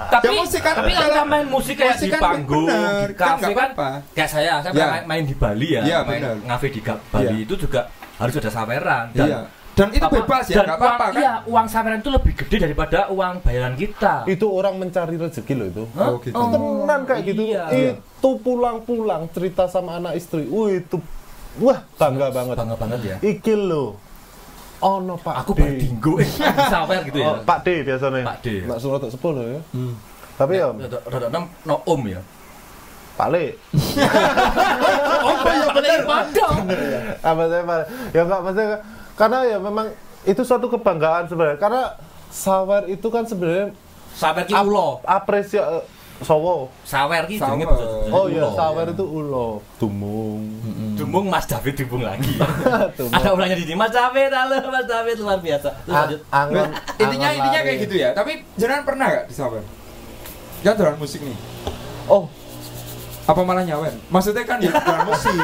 tapi 0.09 0.23
Ya, 0.23 0.31
musik 0.33 0.61
kan 0.61 0.73
tapi 0.75 0.91
kalau 0.91 1.23
main 1.23 1.45
musik 1.45 1.75
kayak 1.75 1.93
musik 1.93 2.01
di 2.01 2.09
kan 2.09 2.19
panggung, 2.21 2.65
bener, 2.65 3.05
di 3.05 3.13
kan 3.13 3.27
kafe 3.31 3.43
kan, 3.43 3.51
apa-apa. 3.69 3.89
kayak 4.11 4.29
saya, 4.29 4.51
saya 4.59 4.71
Ya. 4.73 4.85
main, 4.89 5.03
main 5.05 5.23
di 5.23 5.33
Bali 5.35 5.67
ya, 5.71 5.79
Iya, 5.83 5.97
main 6.01 6.21
ngafe 6.41 6.67
di 6.69 6.79
Bali 6.81 7.25
Iya. 7.31 7.43
itu 7.43 7.53
juga 7.59 7.79
harus 8.17 8.33
ada 8.35 8.49
saweran. 8.49 9.05
Dan 9.13 9.27
Iya. 9.27 9.39
Dan 9.81 9.89
itu 9.89 10.05
apa- 10.05 10.13
bebas 10.15 10.45
ya, 10.45 10.55
dan 10.55 10.63
enggak 10.63 10.77
apa-apa 10.77 10.93
uang- 11.01 11.09
kan? 11.09 11.17
Iya, 11.17 11.33
uang 11.43 11.65
saweran 11.65 11.97
itu 11.97 12.11
lebih 12.11 12.33
gede 12.37 12.57
daripada 12.61 12.99
uang 13.09 13.33
bayaran 13.41 13.73
kita. 13.73 14.13
Itu 14.25 14.45
orang 14.47 14.77
mencari 14.77 15.15
rezeki 15.15 15.53
loh 15.55 15.67
itu. 15.67 15.83
Hah? 15.91 16.07
Oh, 16.07 16.17
gitu. 16.21 16.37
Tenan 16.37 16.99
kayak 17.03 17.21
gitu. 17.25 17.41
Iya. 17.43 17.63
Itu 17.97 18.29
pulang-pulang 18.37 19.25
cerita 19.29 19.65
sama 19.65 19.97
anak 19.97 20.13
istri. 20.15 20.45
Wih, 20.45 20.79
itu 20.79 21.01
wah 21.57 21.81
bangga 21.97 22.29
banget. 22.29 22.55
Bangga 22.55 22.77
banget 22.77 22.99
ya. 23.03 23.15
Iki 23.19 23.53
lo. 23.59 23.97
Ono 24.79 25.13
Pak 25.15 25.45
Aku 25.45 25.53
D. 25.53 25.61
berdinggo 25.61 26.17
eh 26.17 26.29
sawer 26.73 27.01
gitu 27.03 27.17
ya. 27.17 27.29
Oh, 27.31 27.35
Pak 27.39 27.61
D 27.61 27.81
biasanya. 27.81 28.21
Pak 28.23 28.37
D. 28.39 28.65
Nak 28.65 28.77
suruh 28.77 28.97
tak 28.97 29.09
sepuluh 29.09 29.45
ya. 29.47 29.61
Hmm. 29.71 29.93
Tapi 30.33 30.57
ya 30.57 30.69
Rada 30.69 30.97
rada 31.05 31.27
enam 31.27 31.43
no 31.63 31.81
om 31.83 32.01
ya. 32.05 32.21
Pak 33.19 33.27
Le. 33.29 33.53
Oh, 35.21 35.35
ya 35.45 35.67
benar 35.69 35.99
padang. 36.01 36.55
Apa 37.21 37.41
saya 37.45 37.61
Pak 37.61 37.75
Le? 37.77 37.85
Ya 38.09 38.21
enggak 38.23 38.41
maksudnya 38.41 38.77
karena 39.21 39.45
ya 39.45 39.57
memang 39.61 39.93
itu 40.25 40.41
suatu 40.41 40.65
kebanggaan 40.65 41.29
sebenarnya. 41.29 41.61
Karena 41.61 41.93
sawer 42.33 42.89
itu 42.89 43.05
kan 43.13 43.29
sebenarnya 43.29 43.69
Sawer 44.17 44.43
ki 44.49 44.53
ulo. 44.57 44.97
apresiasi 45.05 45.85
Sowo. 46.21 46.69
Sawer 46.85 47.25
ki 47.25 47.41
jenenge 47.41 47.65
Oh 48.13 48.29
iya, 48.29 48.45
sawer 48.53 48.93
itu 48.93 49.05
ulo, 49.05 49.61
dumung. 49.81 50.41
Dumung 50.97 51.25
Mas 51.29 51.49
David 51.49 51.81
dubung 51.81 52.05
lagi. 52.05 52.37
Dumung. 52.97 53.13
Ada 53.17 53.29
orangnya 53.33 53.57
di 53.57 53.65
sini 53.65 53.77
Mas 53.77 53.89
David, 53.89 54.29
halo 54.29 54.57
Mas 54.69 54.85
David 54.85 55.17
luar 55.17 55.41
biasa. 55.41 55.69
Terus 55.81 55.93
A- 55.93 56.01
lanjut. 56.05 56.19
angon, 56.29 56.69
intinya 57.01 57.27
angon 57.29 57.37
intinya 57.41 57.59
lari. 57.61 57.65
kayak 57.65 57.79
gitu 57.89 57.95
ya. 57.97 58.09
Tapi 58.13 58.31
jenengan 58.57 58.83
pernah 58.85 59.05
gak 59.09 59.25
di 59.29 59.33
sawer? 59.33 59.63
Dolan 60.61 60.97
musik 61.01 61.25
nih. 61.25 61.37
Oh, 62.05 62.29
Apa 63.31 63.41
malah 63.41 63.63
nyawer? 63.63 63.93
Maksudnya 64.07 64.43
kan 64.43 64.59
ya 64.59 64.71
dolan 64.77 65.01
musik. 65.05 65.35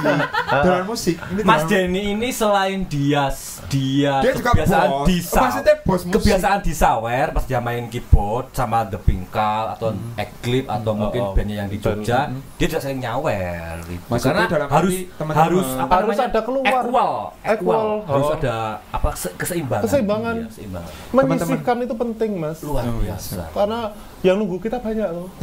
dolan 0.60 0.84
musik. 0.86 1.16
Ini 1.26 1.42
Mas 1.42 1.64
Denny 1.64 2.02
ini 2.12 2.30
selain 2.30 2.84
dia 2.84 3.32
dia, 3.68 4.14
Dia 4.20 4.32
juga 4.34 4.52
kebiasaan 4.54 4.88
bos. 4.94 5.06
di 5.06 5.18
Oh, 5.20 5.40
maksudnya 5.42 5.76
bos 5.82 6.02
musik. 6.02 6.14
kebiasaan 6.14 6.60
di 6.62 6.74
sawer 6.74 7.28
pas 7.30 7.44
dia 7.44 7.60
main 7.60 7.84
keyboard 7.86 8.52
sama 8.52 8.84
The 8.84 8.96
Pinkal 8.98 9.64
atau 9.74 9.90
Eclipse 10.14 10.68
atau 10.70 10.92
mungkin 10.94 11.22
oh. 11.22 11.32
bandnya 11.32 11.56
yang 11.58 11.70
di 11.70 11.78
Jogja 11.78 12.28
dia 12.54 12.66
juga 12.66 12.82
sering 12.82 13.00
nyawer 13.00 13.80
gitu. 13.84 14.04
Maksudnya 14.06 14.36
karena 14.38 14.46
dalam 14.50 14.70
harus 14.70 14.94
harus 15.28 15.68
apa 15.74 15.92
Harus 15.94 16.08
namanya 16.10 16.26
ada 16.28 16.42
keluar. 16.42 16.82
equal 16.82 17.14
equal, 17.42 17.54
Equal, 17.58 17.86
harus 18.06 18.26
oh. 18.26 18.36
ada 18.36 18.56
apa 18.90 19.10
se- 19.14 19.34
keseimbangan 19.34 19.84
Keseimbangan. 19.84 20.36
Iya, 20.38 20.48
keseimbangan 20.48 20.92
menyisihkan 21.10 21.78
itu 21.82 21.94
penting, 21.96 22.32
Mas. 22.36 22.58
luar 22.62 22.84
Oh, 22.84 23.00
iya. 23.00 23.16
biasa 23.16 23.52
Karena 23.52 23.80
yang 24.20 24.36
nunggu 24.36 24.58
kita 24.58 24.78
banyak 24.78 25.08
loh. 25.08 25.28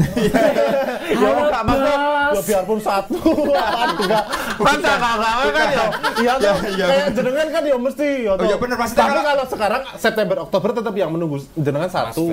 Ya 1.05 1.29
enggak. 1.29 1.63
Mas. 1.63 1.79
Ya 2.35 2.43
biarpun 2.45 2.79
satu 2.81 3.19
apaan 3.55 3.89
juga. 3.95 4.19
Kan 4.57 4.79
kakak 4.81 5.15
kan 5.53 5.69
ya. 5.69 5.87
Iya 6.17 6.33
tuh. 6.35 6.57
iya, 6.71 6.87
Kayak 6.87 7.09
jenengan 7.13 7.47
kan 7.51 7.63
ya 7.63 7.77
mesti 7.77 8.09
ya 8.25 8.31
Oh, 8.31 8.37
toh. 8.37 8.45
iya 8.45 8.57
bener, 8.57 8.75
maksudnya 8.75 9.03
Tapi 9.05 9.13
kalau- 9.13 9.27
kalau 9.27 9.45
sekarang 9.47 9.83
September 9.95 10.37
Oktober 10.41 10.71
tetap 10.73 10.95
yang 10.95 11.11
menunggu 11.11 11.37
jenengan 11.55 11.87
satu. 11.87 12.25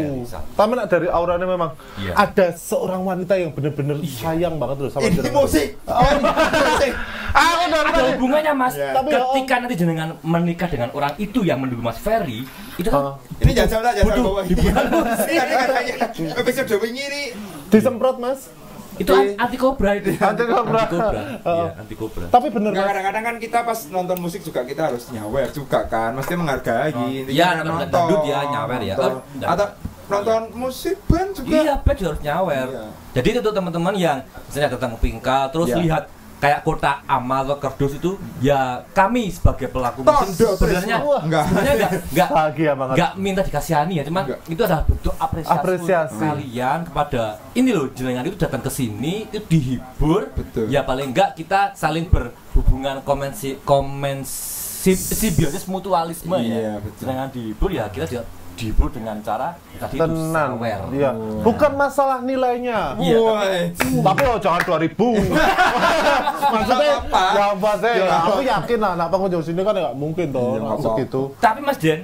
Tapi 0.56 0.72
nak 0.72 0.88
dari 0.88 1.08
auranya 1.08 1.46
memang 1.46 1.72
Iya. 1.98 2.14
ada 2.16 2.46
seorang 2.54 3.02
wanita 3.04 3.34
yang 3.36 3.52
bener-bener 3.52 4.00
sayang 4.02 4.56
banget 4.56 4.78
loh 4.80 4.90
sama 4.90 5.06
jenengan. 5.06 5.36
musik. 5.38 5.68
Ini 5.78 6.20
musik. 6.66 6.94
Aku 7.32 7.64
udah 7.64 7.82
ada 7.86 8.02
hubungannya 8.12 8.54
mas 8.54 8.74
Iya. 8.74 8.92
Tapi 8.94 9.10
ya, 9.10 9.20
ketika 9.22 9.54
nanti 9.58 9.76
jenengan 9.76 10.10
menikah 10.22 10.68
dengan 10.68 10.90
orang 10.92 11.14
itu 11.18 11.40
yang 11.42 11.60
menunggu 11.60 11.80
mas 11.82 11.96
Ferry 11.96 12.44
itu 12.76 12.88
Ah. 12.88 13.16
kan 13.16 13.40
Ini 13.40 13.52
jangan 13.54 13.70
salah 13.74 13.92
jangan 13.94 14.16
bawa 14.22 14.42
hiburan 14.44 14.84
katanya 14.88 15.96
episode 16.34 16.74
wingi 16.78 17.04
ini 17.04 17.24
disemprot 17.68 18.18
mas. 18.18 18.48
itu 18.94 19.08
an- 19.10 19.34
anti 19.40 19.56
kobra 19.56 19.96
itu 19.96 20.14
Anti 20.14 20.44
kobra. 20.46 20.78
anti 20.78 20.94
kobra 20.94 21.22
Oh. 21.48 21.56
iya 21.58 21.70
anti 21.76 21.96
kobra 21.96 22.26
Tapi 22.28 22.48
bener 22.50 22.70
Nggak, 22.70 22.78
mas. 22.78 22.90
kadang-kadang 22.92 23.24
kan 23.24 23.36
kita 23.38 23.60
pas 23.64 23.80
nonton 23.88 24.18
musik 24.20 24.42
juga 24.42 24.62
kita 24.62 24.82
harus 24.86 25.04
nyawer 25.10 25.48
juga 25.50 25.80
kan, 25.86 26.12
mesti 26.14 26.34
menghargai. 26.34 26.92
Intinya 26.92 27.32
Iya, 27.32 27.48
kan 27.50 27.66
nonton 27.66 27.90
dangdut 27.90 28.22
ya, 28.26 28.40
nyawer 28.46 28.80
ya. 28.80 28.96
Atau, 29.42 29.66
Oh, 29.66 29.70
nonton 30.12 30.42
musik 30.54 31.00
band 31.08 31.32
juga. 31.34 31.56
iya 31.56 31.74
band 31.78 31.96
juga 31.96 32.10
harus 32.12 32.22
nyawer 32.22 32.68
Iya. 32.68 32.84
jadi 33.14 33.28
itu 33.34 33.50
teman-teman 33.50 33.94
yang 33.96 34.18
misalnya 34.44 34.70
datang 34.70 34.92
ke 34.94 35.00
Pingkal 35.02 35.44
terus 35.50 35.70
Iya. 35.70 35.78
lihat 35.80 36.04
kayak 36.42 36.60
kota 36.62 37.06
amal 37.06 37.46
atau 37.46 37.62
kerdus 37.62 37.96
itu 37.96 38.12
ya 38.40 38.82
kami 38.90 39.30
sebagai 39.30 39.70
pelaku 39.70 40.02
musik 40.02 40.58
sebenarnya. 40.58 40.98
Enggak. 41.22 41.46
sebenarnya 41.46 41.74
enggak 41.78 41.92
enggak 42.10 42.30
Bahagia 42.32 42.72
banget. 42.74 42.96
nggak 42.98 43.12
minta 43.16 43.42
dikasihani 43.42 43.94
ya 43.94 44.04
cuman 44.04 44.24
Enggak. 44.26 44.40
itu 44.48 44.62
adalah 44.62 44.84
bentuk 44.84 45.14
apresiasi, 45.16 45.56
Apresiasi. 45.56 46.18
kalian 46.20 46.80
kepada 46.84 47.24
ini 47.54 47.70
loh 47.70 47.88
jenengan 47.92 48.26
itu 48.26 48.36
datang 48.36 48.60
ke 48.60 48.70
sini 48.70 49.30
itu 49.30 49.38
dihibur 49.46 50.34
Betul. 50.34 50.66
ya 50.68 50.82
paling 50.82 51.14
enggak 51.14 51.38
kita 51.38 51.72
saling 51.72 52.10
berhubungan 52.10 53.00
komensi 53.02 53.62
komensi 53.62 54.92
simbiosis 54.92 55.70
mutualisme 55.70 56.34
Iya, 56.36 56.58
ya 56.58 56.74
betul. 56.80 57.00
jenengan 57.00 57.30
dihibur 57.30 57.70
ya 57.70 57.86
kita 57.88 58.06
juga 58.08 58.24
dihibur 58.62 58.88
dengan 58.88 59.18
cara 59.20 59.58
tadi 59.76 59.98
itu 59.98 60.06
Tenan. 60.06 60.30
sawer. 60.54 60.80
Iya. 60.92 61.12
Bukan 61.42 61.72
masalah 61.74 62.22
nilainya. 62.22 62.94
Iya, 62.96 63.18
Woi. 63.18 63.60
Tapi 64.00 64.22
oh 64.24 64.38
jangan 64.38 64.62
2000. 64.62 64.94
Maksudnya 66.54 66.94
apa-apa. 67.00 67.24
ya 67.32 67.44
apa 67.50 67.72
sih? 67.76 67.92
Ya, 67.92 68.04
Ya, 68.04 68.16
aku 68.22 68.42
yakin 68.44 68.78
lah 68.78 68.92
anak 68.94 69.08
pengunjung 69.10 69.42
sini 69.42 69.62
kan 69.62 69.74
nggak 69.74 69.96
mungkin 69.96 70.26
toh 70.30 70.46
Iya, 70.48 70.60
nggak 70.60 70.70
masuk 70.72 70.86
apa-apa. 70.86 71.02
gitu. 71.02 71.22
tapi 71.38 71.60
Mas 71.62 71.78
Den 71.78 72.00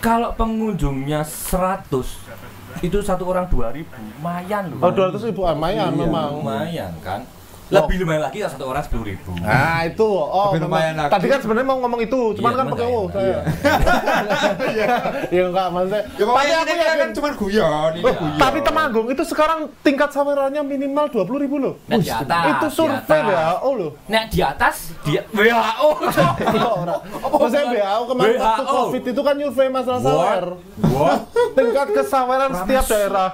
kalau 0.00 0.30
pengunjungnya 0.32 1.20
100 1.22 1.86
itu 2.80 2.98
satu 3.00 3.24
orang 3.24 3.46
2000 3.46 3.86
lumayan 4.16 4.62
loh 4.68 4.78
Oh 4.80 4.90
200 4.90 5.20
ribu 5.24 5.42
lumayan 5.44 5.88
Iya. 5.88 6.00
memang. 6.00 6.30
lumayan 6.36 6.92
kan 7.00 7.20
lebih 7.70 7.96
lumayan 7.98 8.22
lagi 8.22 8.38
ya 8.38 8.48
satu 8.48 8.66
orang 8.66 8.82
10 8.82 8.98
ribu 9.06 9.30
Nah 9.38 9.82
itu, 9.82 10.02
oh 10.02 10.50
Tapi 10.50 10.58
memang. 10.58 10.66
lumayan 10.66 10.94
lagi. 10.96 11.10
Tadi 11.10 11.26
kan 11.26 11.38
sebenarnya 11.38 11.66
mau 11.66 11.78
ngomong 11.78 12.00
itu, 12.00 12.20
cuman 12.34 12.50
Iya, 12.50 12.58
kan 12.58 12.64
pakai 12.66 12.82
nggak 12.82 12.90
oh 12.92 13.06
saya. 13.08 13.38
Iya 15.30 15.42
enggak 15.46 15.66
maksudnya. 15.68 16.02
Ya 16.10 16.24
pokoknya 16.24 16.56
aku 16.56 16.66
kan 16.66 16.78
yakin. 16.80 17.08
cuma 17.12 17.28
guyon, 17.32 17.90
ini 17.92 18.02
Oh, 18.02 18.12
guyon. 18.12 18.36
tapi 18.36 18.58
Temanggung 18.60 19.06
itu 19.08 19.22
sekarang 19.24 19.60
tingkat 19.80 20.10
sawerannya 20.10 20.62
minimal 20.62 21.06
20 21.08 21.38
ribu 21.38 21.56
loh. 21.56 21.74
Nah, 21.86 21.96
di 21.96 22.08
atas, 22.08 22.44
itu 22.44 22.66
di 22.66 22.74
survei 22.74 23.20
atas. 23.20 23.30
WHO 23.30 23.70
loh. 23.72 23.90
Nah 24.04 24.22
di 24.26 24.40
atas 24.40 24.76
dia 25.02 25.22
WHO 25.28 25.88
Iya. 26.00 26.96
Maksudnya 27.30 27.64
WHO 27.68 28.02
kemarin 28.06 28.36
waktu. 28.36 28.62
COVID 28.66 29.02
itu 29.06 29.20
kan 29.20 29.34
nyurvei 29.36 29.68
masalah 29.68 30.00
sawer. 30.00 30.44
Tingkat 31.56 31.86
kesaweran 31.92 32.50
setiap 32.56 32.84
daerah. 32.86 33.30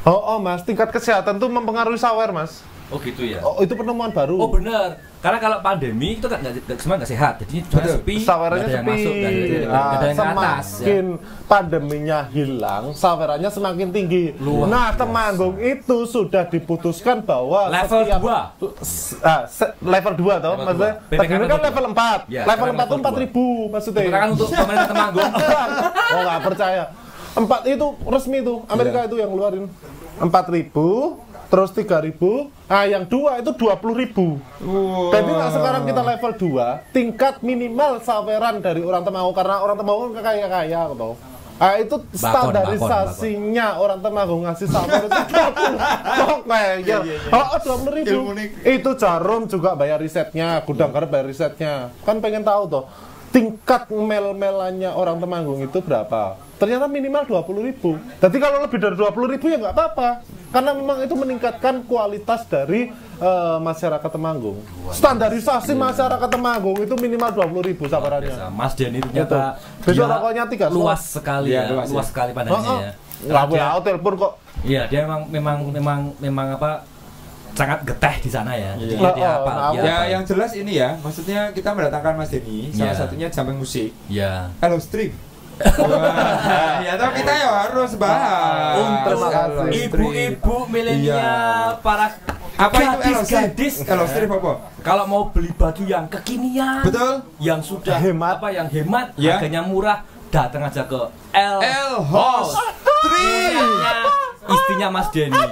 Oh, 0.00 0.16
oh 0.16 0.38
mas, 0.38 0.62
tingkat 0.62 0.88
kesehatan 0.88 1.36
tuh 1.36 1.46
mempengaruhi 1.46 1.96
sawer 1.96 2.30
mas. 2.30 2.64
Oh 2.90 2.98
gitu 2.98 3.22
ya 3.22 3.38
Oh 3.40 3.58
itu 3.58 3.70
penemuan 3.72 4.10
baru. 4.10 4.34
Oh 4.36 4.48
benar 4.48 4.98
karena 5.20 5.36
kalau 5.36 5.58
pandemi 5.60 6.16
itu 6.16 6.24
kan 6.24 6.40
nggak 6.40 6.80
semua 6.80 6.96
nggak 6.96 7.06
sehat 7.06 7.44
jadi 7.44 7.60
cuma 7.62 7.84
Betul. 7.84 7.92
sepi 7.94 8.14
Sawerannya 8.18 8.64
ada 8.64 8.72
yang 8.72 8.80
sepi. 8.80 8.90
masuk 8.90 9.12
nggak 9.12 9.28
ada, 9.28 9.36
nggak 9.36 9.60
ada- 9.60 9.68
Ah, 9.70 9.84
yang 9.84 10.00
ke 10.00 10.00
atas 10.00 10.08
ya. 10.08 10.16
semakin 10.16 11.04
pandeminya 11.44 12.18
hilang, 12.26 12.84
sawerannya 12.92 13.50
semakin 13.50 13.88
tinggi. 13.90 14.24
Luar 14.36 14.64
nah, 14.64 14.88
biasa. 14.88 14.98
Temanggung 14.98 15.54
itu 15.58 15.96
sudah 16.04 16.44
diputuskan 16.44 17.20
bahwa 17.20 17.68
Level 17.68 18.00
setiap- 18.00 18.20
dua. 18.20 18.38
S- 18.80 19.20
ah, 19.20 19.44
se- 19.44 19.76
level 19.78 20.14
2 20.14 20.34
toh, 20.36 20.54
Level 20.54 20.64
maksudnya. 20.64 20.94
Tadi 21.10 21.26
kan 21.28 21.60
level 21.60 21.84
4. 21.92 22.18
Ya, 22.26 22.42
level 22.42 22.56
sekarang 22.64 22.72
4 22.72 22.80
tuh 22.80 22.96
level 22.96 23.12
4000 23.12 23.44
maksudnya. 23.68 24.02
Tangan 24.06 24.28
untuk 24.32 24.48
pemerintah 24.48 24.88
Temanggung 24.88 25.30
oh 26.16 26.20
nggak 26.22 26.40
percaya 26.42 26.82
empat 27.30 27.60
itu 27.64 27.86
resmi 28.04 28.38
tuh 28.40 28.58
Amerika 28.66 28.98
Iya. 28.98 29.06
itu 29.06 29.16
yang 29.16 29.30
ngeluarin 29.30 29.64
empat 30.18 30.44
ribu 30.48 31.20
terus 31.50 31.74
tiga 31.74 31.98
ribu. 31.98 32.48
Nah 32.70 32.86
yang 32.86 33.04
dua 33.04 33.42
itu 33.42 33.50
dua 33.58 33.74
puluh 33.76 33.98
ribu. 33.98 34.38
Wow. 34.62 35.10
jadi 35.10 35.32
nah, 35.34 35.50
sekarang 35.50 35.82
kita 35.84 36.02
level 36.06 36.32
2 36.38 36.94
tingkat 36.94 37.34
minimal 37.42 37.98
saweran 38.00 38.62
dari 38.62 38.80
orang 38.86 39.02
Temanggung 39.02 39.34
karena 39.34 39.58
orang 39.58 39.76
Temanggung 39.76 40.14
kan 40.14 40.22
kaya 40.22 40.46
kaya 40.46 40.80
gitu 40.94 41.10
Ah 41.60 41.76
itu 41.76 41.92
standarisasinya 42.16 43.76
orang 43.76 44.00
Temanggung 44.00 44.48
ngasih 44.48 44.64
sawer 44.64 45.04
itu 45.04 45.20
20 45.28 46.16
pokoknya 46.24 46.98
oh 47.36 47.58
dua 47.60 47.76
puluh 47.84 47.94
ribu. 48.00 48.18
Itu 48.64 48.90
jarum 48.96 49.44
juga 49.44 49.76
bayar 49.76 50.00
risetnya 50.00 50.64
gudang 50.64 50.88
garam 50.88 51.12
bayar 51.12 51.28
risetnya. 51.28 51.92
Kan 52.08 52.24
pengen 52.24 52.48
tahu 52.48 52.64
toh 52.64 52.84
tingkat 53.28 53.92
mel-melannya 53.92 54.88
orang 54.88 55.20
Temanggung 55.20 55.60
itu 55.60 55.78
berapa 55.84 56.40
ternyata 56.60 56.84
minimal 56.84 57.24
20 57.24 57.40
ribu 57.64 57.90
jadi 58.20 58.36
kalau 58.36 58.60
lebih 58.60 58.76
dari 58.76 58.94
20 58.94 59.32
ribu 59.32 59.44
ya 59.48 59.56
nggak 59.58 59.72
apa-apa 59.72 60.08
karena 60.50 60.70
memang 60.70 60.98
itu 61.00 61.14
meningkatkan 61.14 61.82
kualitas 61.84 62.44
dari 62.44 62.92
eh, 63.16 63.58
masyarakat 63.58 64.10
Temanggung 64.10 64.60
standarisasi 64.90 65.72
masyarakat 65.72 66.28
Temanggung 66.28 66.76
itu 66.76 66.92
minimal 66.94 67.30
20 67.48 67.64
ribu 67.64 67.84
sabarannya. 67.86 68.50
Mas 68.50 68.74
Den 68.74 68.92
itu 68.92 69.08
ternyata 69.08 69.56
Besok 69.80 69.94
dia 69.96 70.06
rokoknya 70.06 70.44
tiga 70.46 70.66
luas 70.68 71.00
sekali 71.00 71.48
Iya, 71.50 71.62
ya 71.62 71.70
luas 71.72 71.88
luas, 71.88 72.04
ya. 72.04 72.08
sekali 72.08 72.30
pandangannya 72.30 72.76
ya 72.84 72.92
nggak 73.20 73.44
boleh 73.46 73.64
aku 73.66 73.80
telepon 73.82 74.14
kok 74.18 74.32
Iya, 74.60 74.82
dia 74.86 75.00
memang 75.02 75.20
memang 75.26 75.56
memang 75.70 76.00
memang 76.20 76.46
apa 76.54 76.84
sangat 77.50 77.80
geteh 77.82 78.20
di 78.20 78.28
sana 78.28 78.52
ya. 78.52 78.76
Jadi 78.76 78.92
Iya. 78.94 79.10
dia 79.10 79.24
Oh, 79.26 79.36
apa? 79.40 79.50
nah, 79.50 79.70
dia 79.70 79.80
Ya, 79.82 79.94
apa. 79.96 80.04
yang 80.08 80.22
jelas 80.22 80.52
ini 80.52 80.72
ya, 80.76 80.90
maksudnya 80.96 81.40
kita 81.50 81.72
mendatangkan 81.72 82.14
Mas 82.14 82.28
Denny, 82.28 82.68
salah 82.70 82.86
Iya. 82.86 82.94
satunya 82.94 83.28
jamming 83.28 83.56
musik. 83.56 83.90
ya. 84.06 84.52
Hello 84.58 84.76
Stream. 84.76 85.12
Wah, 85.60 86.80
ya 86.80 86.92
toh 86.96 87.10
kita 87.12 87.32
ya 87.34 87.48
harus 87.62 87.92
bahas. 87.94 88.74
Untuk 88.76 89.28
ibu-ibu 89.68 90.54
milenial 90.66 91.16
Iya. 91.16 91.80
para 91.80 92.06
Apa 92.56 92.76
itu 92.76 92.84
Hello 92.98 93.20
Stream? 93.22 93.48
gadis-gadis 93.48 93.74
Hello 93.84 94.04
Stream 94.04 94.30
apa? 94.30 94.52
kalau 94.80 95.04
mau 95.04 95.22
beli 95.26 95.48
baju 95.50 95.80
yang 95.82 96.04
kekinian 96.06 96.80
Betul. 96.82 97.24
yang 97.38 97.60
sudah 97.60 97.96
Hemat. 97.96 98.36
apa 98.36 98.48
yang 98.50 98.68
hemat 98.68 99.12
Ya. 99.14 99.36
harganya 99.36 99.60
murah 99.62 100.04
datang 100.28 100.62
aja 100.62 100.84
ke 100.84 101.00
L 101.32 101.56
Stream. 102.44 102.60
Punyanya 103.00 103.92
istrinya 104.46 104.88
Mas 104.88 105.08
Denny 105.10 105.32
Iya. 105.32 105.48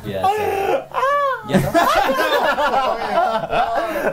biasa? 0.00 0.30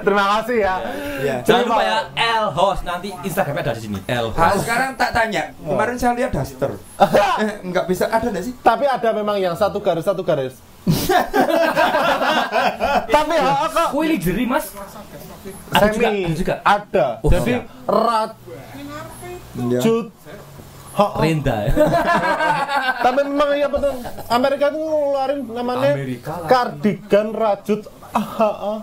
terima 0.04 0.26
kasih 0.38 0.58
ya. 0.60 0.76
Iya. 1.18 1.36
jangan 1.44 1.64
lupa 1.66 1.84
ya 1.84 1.98
L 2.40 2.46
host. 2.50 2.82
Nanti 2.84 3.10
Instagramnya 3.20 3.64
ada 3.64 3.74
di 3.74 3.82
sini. 3.82 3.98
L 4.04 4.28
Ah, 4.32 4.50
host. 4.50 4.64
sekarang 4.64 4.96
tak 4.96 5.12
tanya, 5.12 5.52
kemarin 5.58 5.96
saya 5.96 6.14
lihat 6.16 6.32
daster. 6.32 6.72
eh, 6.74 7.54
enggak 7.68 7.86
bisa 7.86 8.08
ada 8.08 8.28
enggak 8.28 8.44
sih? 8.44 8.54
tapi 8.58 8.86
ada 8.86 9.10
memang 9.12 9.38
yang 9.38 9.54
satu 9.54 9.80
garis 9.80 10.04
satu 10.04 10.22
garis. 10.22 10.56
Tapi 13.08 13.36
ha, 13.36 13.68
kok 13.68 13.92
Kuih 13.92 14.16
jeri 14.16 14.48
mas? 14.48 14.72
Ada 15.70 15.92
juga, 15.92 16.08
semi 16.08 16.24
ada 16.24 16.32
juga. 16.34 16.54
ada. 16.64 17.06
Oh, 17.20 17.28
jadi 17.28 17.60
siap. 17.60 17.64
Iya. 19.58 19.80
rajut 19.80 20.06
Ha. 20.98 21.06
Renda 21.22 21.56
ya 21.70 21.74
tapi 23.06 23.20
memang 23.30 23.50
iya 23.54 23.70
betul 23.70 23.94
Amerika 24.34 24.74
itu 24.74 24.80
ngeluarin 24.82 25.40
namanya 25.46 25.92
Amerika 25.94 26.34
kardigan 26.50 27.28
rajut. 27.38 27.82
Ah, 28.16 28.80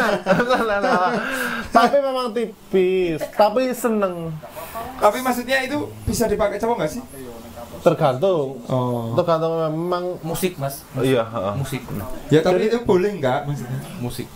tapi 1.76 1.96
memang 2.00 2.32
tipis. 2.32 3.20
Tapi 3.36 3.70
seneng. 3.76 4.32
Tapi 4.98 5.20
maksudnya 5.20 5.62
itu 5.62 5.86
bisa 6.08 6.26
dipakai 6.26 6.56
cowok 6.58 6.74
enggak 6.80 6.92
sih? 6.96 7.02
tergantung. 7.78 8.58
Oh. 8.66 9.14
tergantung 9.14 9.54
memang 9.70 10.18
Musik 10.26 10.58
mas. 10.58 10.82
Iya. 10.98 11.22
Musik. 11.54 11.86
Ya 12.32 12.42
tapi 12.42 12.66
itu 12.66 12.82
boleh 12.82 13.14
enggak 13.14 13.46
maksudnya? 13.46 13.78
Musik 14.02 14.26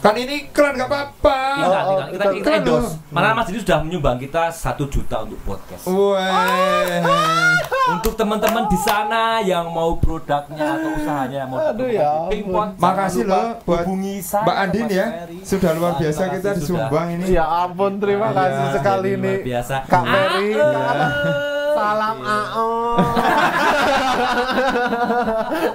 Kan 0.00 0.16
ini 0.16 0.48
iklan 0.48 0.80
enggak 0.80 0.88
apa-apa. 0.88 1.38
Iklan, 1.54 1.84
oh, 1.84 1.92
iklan. 1.92 2.08
Kita, 2.08 2.24
iklan. 2.24 2.34
kita 2.34 2.50
endorse 2.56 2.92
Malah 3.10 3.30
mas 3.34 3.46
ini 3.48 3.58
sudah 3.60 3.78
menyumbang 3.84 4.16
kita 4.16 4.42
satu 4.48 4.88
juta 4.88 5.16
untuk 5.20 5.36
podcast 5.44 5.84
Wah. 5.84 7.52
Untuk 7.90 8.14
teman-teman 8.14 8.64
di 8.64 8.78
sana 8.78 9.42
yang 9.42 9.68
mau 9.68 9.98
produknya 9.98 10.78
atau 10.78 10.90
usahanya 10.94 11.42
mau 11.44 11.60
Aduh, 11.60 11.90
ya 11.90 12.24
pingpong, 12.28 12.80
Makasih 12.80 13.28
loh 13.28 13.60
buat 13.60 13.84
hubungi 13.84 14.24
saya, 14.24 14.40
Mbak 14.40 14.56
Andin 14.56 14.86
ya. 14.88 15.06
Sudah 15.42 15.70
luar 15.74 15.92
biasa 15.94 16.22
kita 16.32 16.50
disumbang 16.56 17.08
ini. 17.18 17.36
ya 17.36 17.44
ampun 17.44 18.00
terima 18.00 18.30
Iya, 18.30 18.36
kasih 18.40 18.66
sekali 18.72 19.10
luar 19.14 19.38
biasa 19.42 19.74
Kak 19.84 20.02
Ah, 20.02 21.59
salam 21.80 22.16
AO 22.20 22.68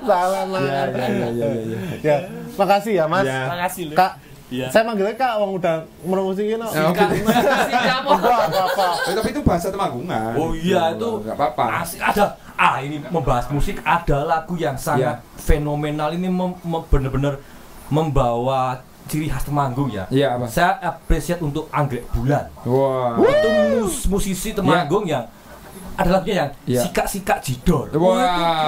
Salah 0.06 0.44
mas. 0.46 0.62
Ya, 0.62 0.82
ya, 0.86 0.86
ya, 0.86 1.08
ya, 1.10 1.28
ya, 1.32 1.48
ya. 1.65 1.80
Ya, 2.02 2.15
makasih 2.56 2.94
ya 2.94 3.06
mas. 3.06 3.26
Ya. 3.26 3.39
Makasih 3.48 3.84
loh. 3.89 3.98
Kak, 3.98 4.12
Iya. 4.46 4.70
saya 4.70 4.86
manggilnya 4.86 5.18
kak, 5.18 5.41
wong 5.41 5.58
udah 5.58 5.82
merumusikin. 6.06 6.62
no. 6.62 6.70
Ya? 6.70 6.86
Enggak, 6.86 7.10
apa-apa. 8.00 8.88
Eh, 9.10 9.13
tapi 9.18 9.30
itu 9.34 9.41
bahasa 9.41 9.74
temanggungan. 9.74 10.38
Oh 10.38 10.54
iya 10.54 10.94
itu 10.94 11.10
Nggak 11.20 11.34
apa-apa. 11.34 11.65
Asik 11.82 11.98
ada. 12.00 12.38
Ah 12.54 12.78
ini 12.78 13.02
membahas 13.04 13.50
musik 13.50 13.82
ada 13.82 14.22
lagu 14.24 14.54
yang 14.56 14.78
sangat 14.78 15.20
fenomenal 15.36 16.13
ini 16.13 16.30
mem- 16.30 16.62
mem- 16.62 16.88
bener-bener 16.88 17.41
membawa 17.89 18.80
ciri 19.06 19.28
khas 19.28 19.44
Temanggung 19.44 19.89
ya. 19.89 20.06
Iya, 20.10 20.38
apa? 20.38 20.46
Saya 20.46 20.78
appreciate 20.80 21.38
untuk 21.39 21.65
Anggrek 21.70 22.06
Bulan. 22.10 22.46
Wah. 22.63 23.18
Itu 23.20 23.50
mus- 23.82 24.06
musisi 24.08 24.54
Temanggung 24.54 25.04
yang 25.04 25.26
ada 25.96 26.10
lagunya 26.12 26.36
yang 26.38 26.50
Iya. 26.66 26.82
sikak-sikak 26.84 27.40
jidor. 27.40 27.88
Wah, 27.92 28.20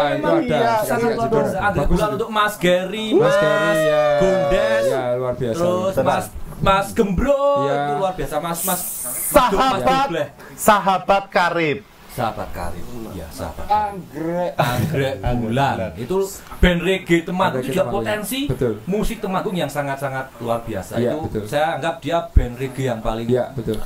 itu 0.10 0.18
memang 0.18 0.36
ada. 0.40 0.58
iya, 0.58 0.74
Sangat 0.82 1.12
luar 1.14 1.30
biasa. 1.30 1.58
Bulan 1.86 2.08
itu. 2.08 2.16
untuk 2.16 2.30
Mas 2.30 2.54
Gary, 2.56 3.08
Mas 3.12 3.22
Mas, 3.22 3.36
Gary, 3.38 3.80
ya. 3.84 4.04
Gondes, 4.18 4.84
Ya, 4.86 5.02
luar 5.14 5.34
biasa. 5.36 5.56
terus 5.58 5.94
Tenang. 5.94 6.08
Mas 6.10 6.26
Mas 6.58 6.88
Gembro 6.90 7.44
Iya. 7.62 7.76
itu 7.78 7.94
luar 7.96 8.14
biasa. 8.14 8.36
Mas 8.38 8.60
Mas 8.64 8.82
Sahabat, 9.28 10.08
Dobleh. 10.08 10.28
sahabat 10.56 11.24
karib. 11.28 11.80
Sahabat 12.10 12.50
Karim. 12.50 12.82
Ya, 13.14 13.30
sahabat. 13.30 13.70
Anggrek. 13.70 14.58
Anggrek 14.58 15.16
Bulan 15.22 15.78
itu 15.96 16.18
band 16.58 16.82
reggae 16.82 17.22
Temanggung 17.22 17.62
juga 17.62 17.74
Temanggung. 17.78 17.94
potensi 17.94 18.40
Betul. 18.50 18.74
musik 18.90 19.22
Temanggung 19.22 19.54
yang 19.54 19.70
sangat-sangat 19.70 20.34
luar 20.40 20.66
biasa 20.66 20.98
Iya, 20.98 21.14
itu 21.14 21.18
betul. 21.30 21.44
saya 21.46 21.78
anggap 21.78 22.02
dia 22.02 22.18
band 22.26 22.58
reggae 22.58 22.90
yang 22.90 23.06
paling 23.06 23.30
Iya, 23.30 23.54
betul. 23.54 23.78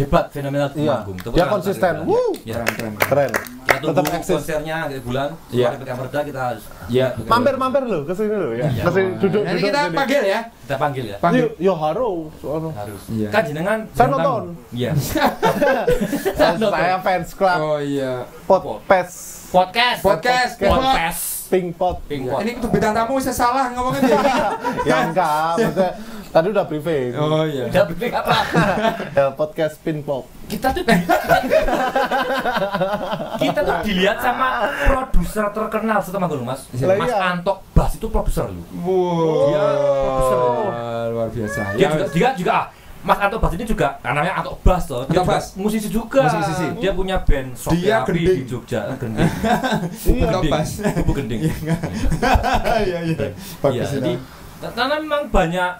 Hebat 0.00 0.24
fenomenal 0.28 0.68
di 0.68 0.80
Iya. 0.80 0.96
Tepuk 1.02 1.16
Dia 1.30 1.40
tangan 1.40 1.52
konsisten. 1.52 1.94
Bulan. 2.00 2.32
ya. 2.42 2.54
Keren, 2.56 2.68
keren. 2.72 2.92
Keren. 2.98 3.32
kita 3.70 3.86
Tetap 3.86 4.04
eksis. 4.12 4.34
konsernya 4.34 4.74
Anggrek 4.82 5.02
Bulan 5.02 5.28
Iya. 5.48 5.68
PK 5.72 5.90
Merda 5.94 6.20
kita 6.22 6.40
harus 6.42 6.64
Iya. 6.86 7.06
Mampir-mampir 7.22 7.82
lo 7.84 7.98
ke 8.02 8.12
sini 8.12 8.34
lo 8.34 8.50
ya. 8.52 8.66
Iya. 8.66 8.82
Sini 8.86 9.10
duduk 9.16 9.42
Nanti 9.42 9.62
kita 9.62 9.80
sini. 9.82 9.96
panggil 9.96 10.22
ya. 10.24 10.40
kita 10.60 10.76
panggil 10.76 11.04
ya 11.06 11.16
Panggil. 11.18 11.44
Yo, 11.56 11.70
yo 11.70 11.72
haro. 11.74 12.10
Soalnya. 12.36 12.70
harus 12.74 13.02
Iya. 13.08 13.28
kan 13.28 13.42
jenengan 13.44 13.78
Saya 13.90 14.08
nonton. 14.10 14.42
iya 14.70 14.90
Saya 16.34 16.96
fans 17.00 17.30
club 17.32 17.58
Oh 17.58 17.78
iya. 17.78 18.26
podcast 18.44 19.14
podcast 19.50 19.98
Podcast. 20.00 20.50
podcast 20.58 21.22
Pink 21.48 21.74
Pot. 21.74 21.98
Pink 22.06 22.22
Ya, 22.22 22.30
Pot. 22.30 22.40
Ini 22.40 22.50
untuk 22.56 22.70
bintang 22.70 22.94
tamu 22.94 23.18
saya 23.18 23.34
salah 23.36 23.66
ngomongnya 23.70 24.06
dia. 24.06 24.38
Ya 24.88 24.96
enggak, 25.04 25.58
maksudnya 25.58 25.90
tadi 26.30 26.46
udah 26.48 26.62
briefing. 26.64 27.10
Oh 27.12 27.42
iya. 27.42 27.66
udah 27.66 27.84
briefing 27.84 28.12
apa 28.12 28.34
Ya, 29.18 29.26
podcast 29.32 29.74
Pink 29.80 30.02
Pop. 30.02 30.30
kita 30.46 30.70
tuh 30.70 30.82
kita, 30.82 31.14
kita 33.36 33.60
tuh 33.60 33.76
dilihat 33.82 34.18
sama 34.18 34.66
produser 34.84 35.46
terkenal 35.48 35.98
setemanggung 35.98 36.42
mas 36.42 36.66
Lah 36.76 36.94
Mas 36.94 37.08
iya. 37.08 37.18
Antok 37.32 37.58
Bas 37.72 37.90
itu 37.92 38.06
produser 38.06 38.46
lu 38.46 38.62
Wow. 38.76 39.48
Dia 39.48 39.64
produser. 40.00 40.40
luar 41.10 41.28
biasa. 41.28 41.60
dia 41.70 41.78
Ya, 41.78 41.88
juga 41.88 42.06
dia 42.08 42.28
juga 42.36 42.52
ah, 42.52 42.66
Mas 43.00 43.18
Antok 43.18 43.38
Bas 43.40 43.52
ini 43.52 43.64
juga 43.64 43.88
namanya 44.00 44.32
Antok 44.36 44.56
Bas 44.60 44.84
loh 44.86 45.02
dia 45.04 45.22
Bas. 45.24 45.44
musisi 45.54 45.88
juga 45.88 46.22
Musisi. 46.24 46.66
dia 46.78 46.92
punya 46.92 47.16
band 47.18 47.48
Sok 47.54 47.72
Dia 47.74 48.02
Api 48.02 48.10
gending. 48.12 48.36
di 48.36 48.44
Jogja 48.44 48.80
gending 49.00 49.30
Iya. 50.04 50.24
Antok 50.28 50.40
gending 50.40 50.52
Bas. 50.52 50.70
Bubuk 50.96 51.14
gending 51.16 51.40
Iya, 51.46 51.56
iya. 52.80 52.98
Iya, 53.02 53.28
Bagus 53.58 53.90
jadi 53.92 54.12
karena 54.60 54.96
memang 55.00 55.22
banyak 55.26 55.72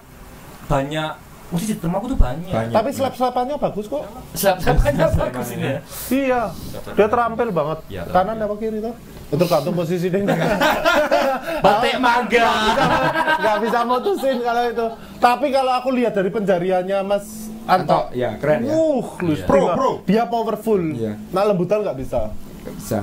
banyak 0.70 1.10
musisi 1.50 1.74
Temanggung 1.74 2.14
tuh 2.14 2.20
banyak. 2.22 2.46
Banyak. 2.46 2.70
Tapi 2.70 2.88
slap-slapannya 2.94 3.58
bagus 3.58 3.90
kok. 3.90 4.06
Siapa-siapanya 4.38 5.06
bagus 5.10 5.48
ini 5.50 5.66
ya. 5.66 5.80
Iya. 6.08 6.40
Dia 6.94 7.06
terampil 7.10 7.50
banget. 7.50 7.78
Terampil. 7.90 8.02
Kanan 8.06 8.38
apa 8.38 8.54
kiri 8.54 8.78
tuh? 8.78 8.94
Itu 9.26 9.34
tergantung 9.36 9.74
posisi 9.74 10.06
dia. 10.06 10.22
Batik 11.66 11.96
mangga. 11.98 12.50
Nggak 13.38 13.56
bisa 13.62 13.78
mutusin 13.82 14.38
kalau 14.40 14.62
itu. 14.64 14.86
Tapi 15.18 15.46
kalau 15.50 15.72
aku 15.74 15.90
lihat 15.90 16.14
dari 16.14 16.30
penjariannya 16.30 16.98
Mas 17.02 17.26
Anto, 17.66 18.08
Anto, 18.08 18.14
ya 18.14 18.34
keren 18.38 18.66
ya. 18.66 18.72
uh, 18.74 19.04
lu 19.20 19.34
Iya. 19.34 19.46
Pro, 19.46 19.58
prima. 19.58 19.74
pro. 19.74 19.90
Dia 20.06 20.22
powerful. 20.26 20.82
Iya. 20.94 21.12
Nah 21.30 21.42
lembutan 21.44 21.82
nggak 21.82 21.98
bisa. 21.98 22.30
Nggak 22.62 22.74
bisa. 22.78 23.00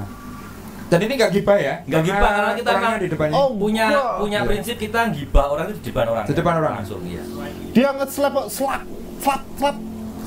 Dan 0.87 0.99
ini 1.01 1.13
nggak 1.13 1.31
gibah 1.33 1.57
ya? 1.57 1.75
Nggak 1.83 2.01
gibah, 2.01 2.29
karena 2.31 2.53
kita 2.55 2.69
emang- 2.71 2.95
di 2.97 3.07
depannya. 3.07 3.35
Oh, 3.35 3.47
punya 3.53 3.85
Iya. 3.85 4.03
punya 4.15 4.39
Iya. 4.39 4.47
prinsip 4.47 4.75
kita 4.77 4.99
gibah 5.11 5.45
orang 5.49 5.65
itu 5.67 5.79
di 5.79 5.89
depan 5.91 6.05
orang. 6.07 6.23
Di 6.23 6.33
depan 6.33 6.53
orang. 6.55 6.73
Langsung 6.79 7.01
iya. 7.03 7.23
Dia 7.71 7.89
nge-slap 7.93 8.31
kok, 8.33 8.47
slap, 8.47 8.83
slap, 9.19 9.41
slap. 9.53 9.75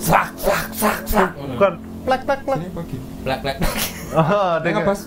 Sak 0.00 0.28
sak 0.34 0.64
sak 0.72 0.98
sak. 1.04 1.30
Bukan 1.36 1.72
plek 2.02 2.22
plek 2.24 2.40
plek. 2.42 2.58
Plek 3.20 3.38
plek. 3.40 3.56
Ah, 4.10 4.56
dia 4.58 4.68
Nggak 4.70 4.82
nge- 4.82 4.88
pas 4.88 5.00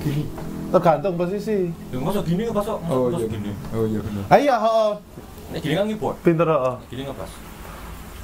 gini. 0.00 0.22
tergantung 0.68 1.14
posisi. 1.14 1.58
Lu 1.88 2.00
masuk 2.00 2.24
gini 2.24 2.44
nggak 2.44 2.56
masuk? 2.56 2.78
Oh 2.84 3.08
iya 3.08 3.26
gini. 3.26 3.50
Oh 3.70 3.84
iya 3.84 4.00
benar. 4.00 4.24
Ayo, 4.30 4.54
oh, 4.58 4.92
Ini 5.48 5.58
gini 5.58 5.74
kan 5.74 5.84
ngibot. 5.86 6.14
pinter 6.20 6.44
oh, 6.44 6.76
Gini 6.88 7.04
nggak 7.04 7.16
pas. 7.16 7.30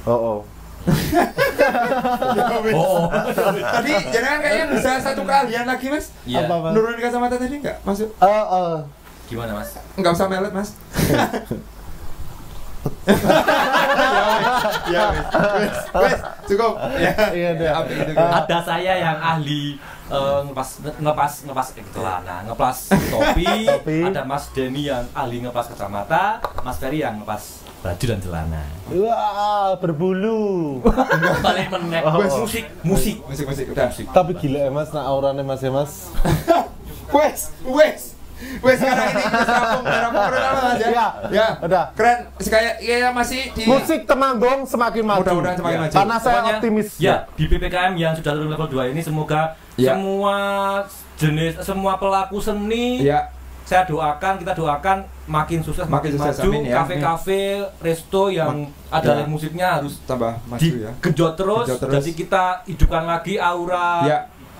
oh, 0.05 0.13
oh. 0.13 0.39
Oh. 2.75 3.09
Tadi 3.09 3.91
jangan 4.13 4.37
kayaknya 4.37 4.65
bisa 4.69 5.01
satu 5.01 5.25
kalian 5.25 5.65
lagi 5.65 5.89
mas. 5.89 6.13
Iya. 6.29 6.45
Apa, 6.45 6.61
Mas? 6.61 6.73
Nurunin 6.77 7.01
kacamata 7.01 7.35
tadi 7.41 7.57
nggak 7.57 7.81
masuk? 7.81 8.09
Oh, 8.21 8.45
oh. 8.53 8.75
Gimana 9.25 9.57
mas? 9.57 9.73
Nggak 9.97 10.13
usah 10.13 10.27
melet 10.29 10.53
mas. 10.53 10.69
ya 14.93 15.03
wes, 15.09 15.25
wes, 15.33 15.77
wes, 15.89 16.19
cukup. 16.45 16.73
Ya, 17.01 17.13
Iya, 17.33 17.49
deh. 17.57 17.69
Apa 17.69 17.89
itu, 17.89 18.13
kan? 18.13 18.29
ada 18.45 18.57
saya 18.61 18.93
yang 18.97 19.17
ahli 19.17 19.77
eh, 20.07 20.39
ngepas 20.43 20.69
ngepas 20.95 21.33
ngepas 21.43 21.67
eh, 21.73 21.85
celana 21.87 22.35
ngepas 22.43 22.77
topi, 23.11 23.45
Topi. 23.63 23.97
ada 24.03 24.21
Mas 24.23 24.49
Denny 24.49 24.85
yang 24.85 25.05
ahli 25.11 25.41
ngepas 25.41 25.65
kacamata 25.67 26.39
Mas 26.59 26.77
Ferry 26.77 26.99
yang 26.99 27.19
ngepas 27.19 27.61
baju 27.81 28.05
dan 28.07 28.19
celana 28.19 28.63
Wah, 28.87 29.77
berbulu. 29.77 30.81
balik 31.39 31.69
meneh 31.69 32.01
Oh. 32.01 32.17
musik 32.39 32.65
musik 32.81 33.21
Musik 33.23 33.45
musik 33.45 33.65
udah. 33.67 33.89
Tapi 33.89 34.31
gila 34.35 34.59
ya 34.59 34.71
mas, 34.71 34.89
nah 34.89 35.05
auranya 35.05 35.41
mas 35.41 35.59
ya 35.59 35.69
mas. 35.69 36.09
Wes, 37.13 37.53
wes. 37.63 38.14
Wes 38.57 38.77
sekarang 38.77 39.07
ini 39.09 39.23
wes 39.23 39.47
rampung, 39.47 39.83
rampung 39.85 40.25
mas 40.27 40.75
ya. 40.75 40.87
Iya. 40.87 41.07
Ya. 41.31 41.47
Udah. 41.57 41.83
Keren. 41.93 42.17
Kayak 42.37 42.73
ya 42.79 43.09
masih 43.09 43.41
di 43.51 43.63
Musik 43.63 43.99
Temanggung 44.03 44.59
semakin 44.63 45.03
maju. 45.03 45.19
Mudah-mudahan 45.21 45.55
semakin 45.55 45.73
Ya. 45.73 45.81
maju. 45.81 45.93
Karena 45.93 46.15
saya 46.17 46.35
Pokoknya, 46.35 46.53
optimis. 46.55 46.89
ya 46.97 47.15
di 47.31 47.43
PPKM 47.45 47.93
yang 47.95 48.13
sudah 48.13 48.31
turun 48.33 48.49
level 48.49 48.67
2 48.69 48.91
ini 48.91 48.99
semoga 48.99 49.41
Ya. 49.75 49.91
semua 49.91 50.35
jenis 51.15 51.53
semua 51.59 51.95
pelaku 51.95 52.37
seni 52.37 52.99
Ya, 53.01 53.31
saya 53.61 53.83
doakan 53.83 54.35
kita 54.37 54.51
doakan 54.53 54.97
makin 55.25 55.59
sukses 55.59 55.83
Makin 55.83 55.89
makin, 55.89 56.11
sukses, 56.13 56.35
maju 56.37 56.49
amin 56.49 56.61
ya. 56.61 56.75
kafe-kafe 56.77 57.41
resto 57.79 58.27
yang 58.29 58.63
ada 58.89 59.11
ya. 59.17 59.25
musiknya 59.25 59.67
harus 59.73 59.99
tambah 60.03 60.35
maju 60.45 60.59
ya. 60.61 60.91
digenjot 60.93 61.33
terus, 61.33 61.65
Genjot 61.65 61.79
terus. 61.81 61.93
jadi 61.97 62.11
kita 62.13 62.43
hidupkan 62.65 63.03
lagi 63.05 63.35
aura 63.35 64.05
Ya, 64.05 64.17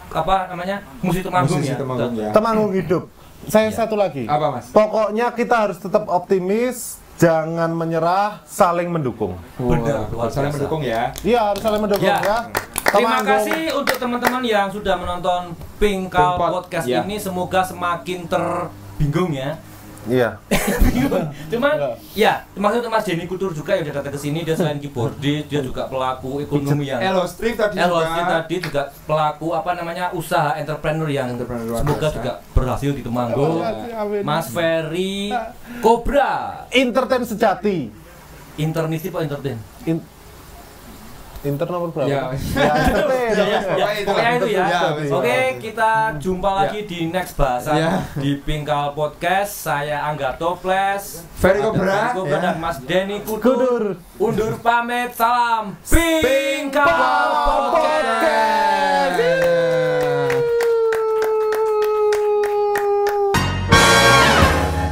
apa 0.10 0.48
namanya 0.48 0.80
musik 1.00 1.22
temanggung 1.22 1.60
ya 1.60 1.76
Temanggung 1.76 2.14
ya. 2.16 2.30
Temanggung 2.32 2.72
hidup. 2.72 3.04
Saya 3.46 3.70
Iya. 3.70 3.78
satu 3.78 3.96
lagi. 3.96 4.26
Apa 4.26 4.52
mas? 4.52 4.70
Pokoknya 4.70 5.30
kita 5.32 5.56
harus 5.60 5.78
tetap 5.78 6.06
optimis, 6.06 6.98
jangan 7.16 7.70
menyerah, 7.70 8.42
saling 8.44 8.88
mendukung. 8.88 9.38
Benar, 9.56 10.10
luar 10.10 10.28
saling 10.28 10.50
biasa. 10.50 10.58
mendukung 10.58 10.82
ya. 10.82 11.14
Iya, 11.22 11.40
harus 11.46 11.62
saling 11.62 11.82
mendukung 11.82 12.06
Ya. 12.06 12.20
ya. 12.20 12.38
Terima 12.86 13.20
kasih 13.20 13.76
untuk 13.76 13.98
teman-teman 13.98 14.40
yang 14.42 14.68
sudah 14.68 14.96
menonton 14.96 15.52
Pinkal 15.76 16.16
Pink 16.16 16.40
Pod, 16.40 16.50
Podcast 16.64 16.86
ya. 16.86 17.04
ini 17.04 17.18
semoga 17.18 17.60
semakin 17.62 18.24
terbingung 18.26 19.32
ya. 19.32 19.60
Iya. 20.06 20.30
Cuman 21.52 21.74
Enggak. 21.76 21.96
ya, 22.14 22.34
termasuk 22.52 22.86
Mas 22.86 23.04
Denny 23.04 23.26
Kultur 23.26 23.52
juga 23.52 23.74
yang 23.74 23.84
sudah 23.84 23.96
datang 23.96 24.14
ke 24.14 24.20
sini 24.20 24.42
dia 24.42 24.54
selain 24.54 24.78
keyboardis, 24.78 25.46
dia 25.46 25.62
juga 25.62 25.86
pelaku 25.86 26.42
ekonomi 26.42 26.86
yang 26.86 27.02
Elo 27.02 27.26
Strip 27.26 27.54
tadi 27.56 27.78
LOC 27.78 28.06
juga. 28.06 28.24
tadi 28.40 28.56
juga 28.60 28.82
pelaku 29.04 29.48
apa 29.52 29.72
namanya 29.74 30.06
usaha 30.12 30.54
entrepreneur 30.56 31.08
yang 31.08 31.28
Entrepreneur 31.32 31.78
semoga 31.78 32.00
biasa. 32.02 32.16
juga 32.16 32.32
berhasil 32.52 32.92
di 32.92 33.02
Temanggung. 33.02 33.62
Amin. 33.62 34.22
Mas 34.22 34.46
Ferry 34.48 35.34
Cobra 35.80 36.66
Entertain 36.70 37.24
sejati. 37.24 37.78
internisi 38.56 39.12
apa 39.12 39.20
entertain? 39.22 39.60
In- 39.84 40.15
Internet 41.46 41.78
apa 41.78 41.88
berapa? 41.94 42.10
Ya, 42.10 42.34
ya, 42.34 42.74
ya, 43.38 43.56
ya, 43.78 44.02
pokoknya 44.02 44.32
itu 44.42 44.48
ya. 44.50 44.66
Oke, 45.14 45.62
kita 45.62 46.18
jumpa 46.18 46.50
lagi 46.66 46.90
di 46.90 47.06
next 47.14 47.38
bahasan 47.38 48.02
di 48.18 48.42
Pingkal 48.42 48.98
Podcast. 48.98 49.70
Saya 49.70 50.02
Angga 50.10 50.34
Toples, 50.42 51.22
Ferry 51.38 51.62
Kobra, 51.62 52.18
dan 52.18 52.58
Mas 52.58 52.82
Denny 52.82 53.22
Kudur. 53.22 54.02
Undur 54.18 54.58
pamit, 54.60 55.14
salam. 55.14 55.78
Pingkal 55.86 57.30
Podcast. 57.46 59.22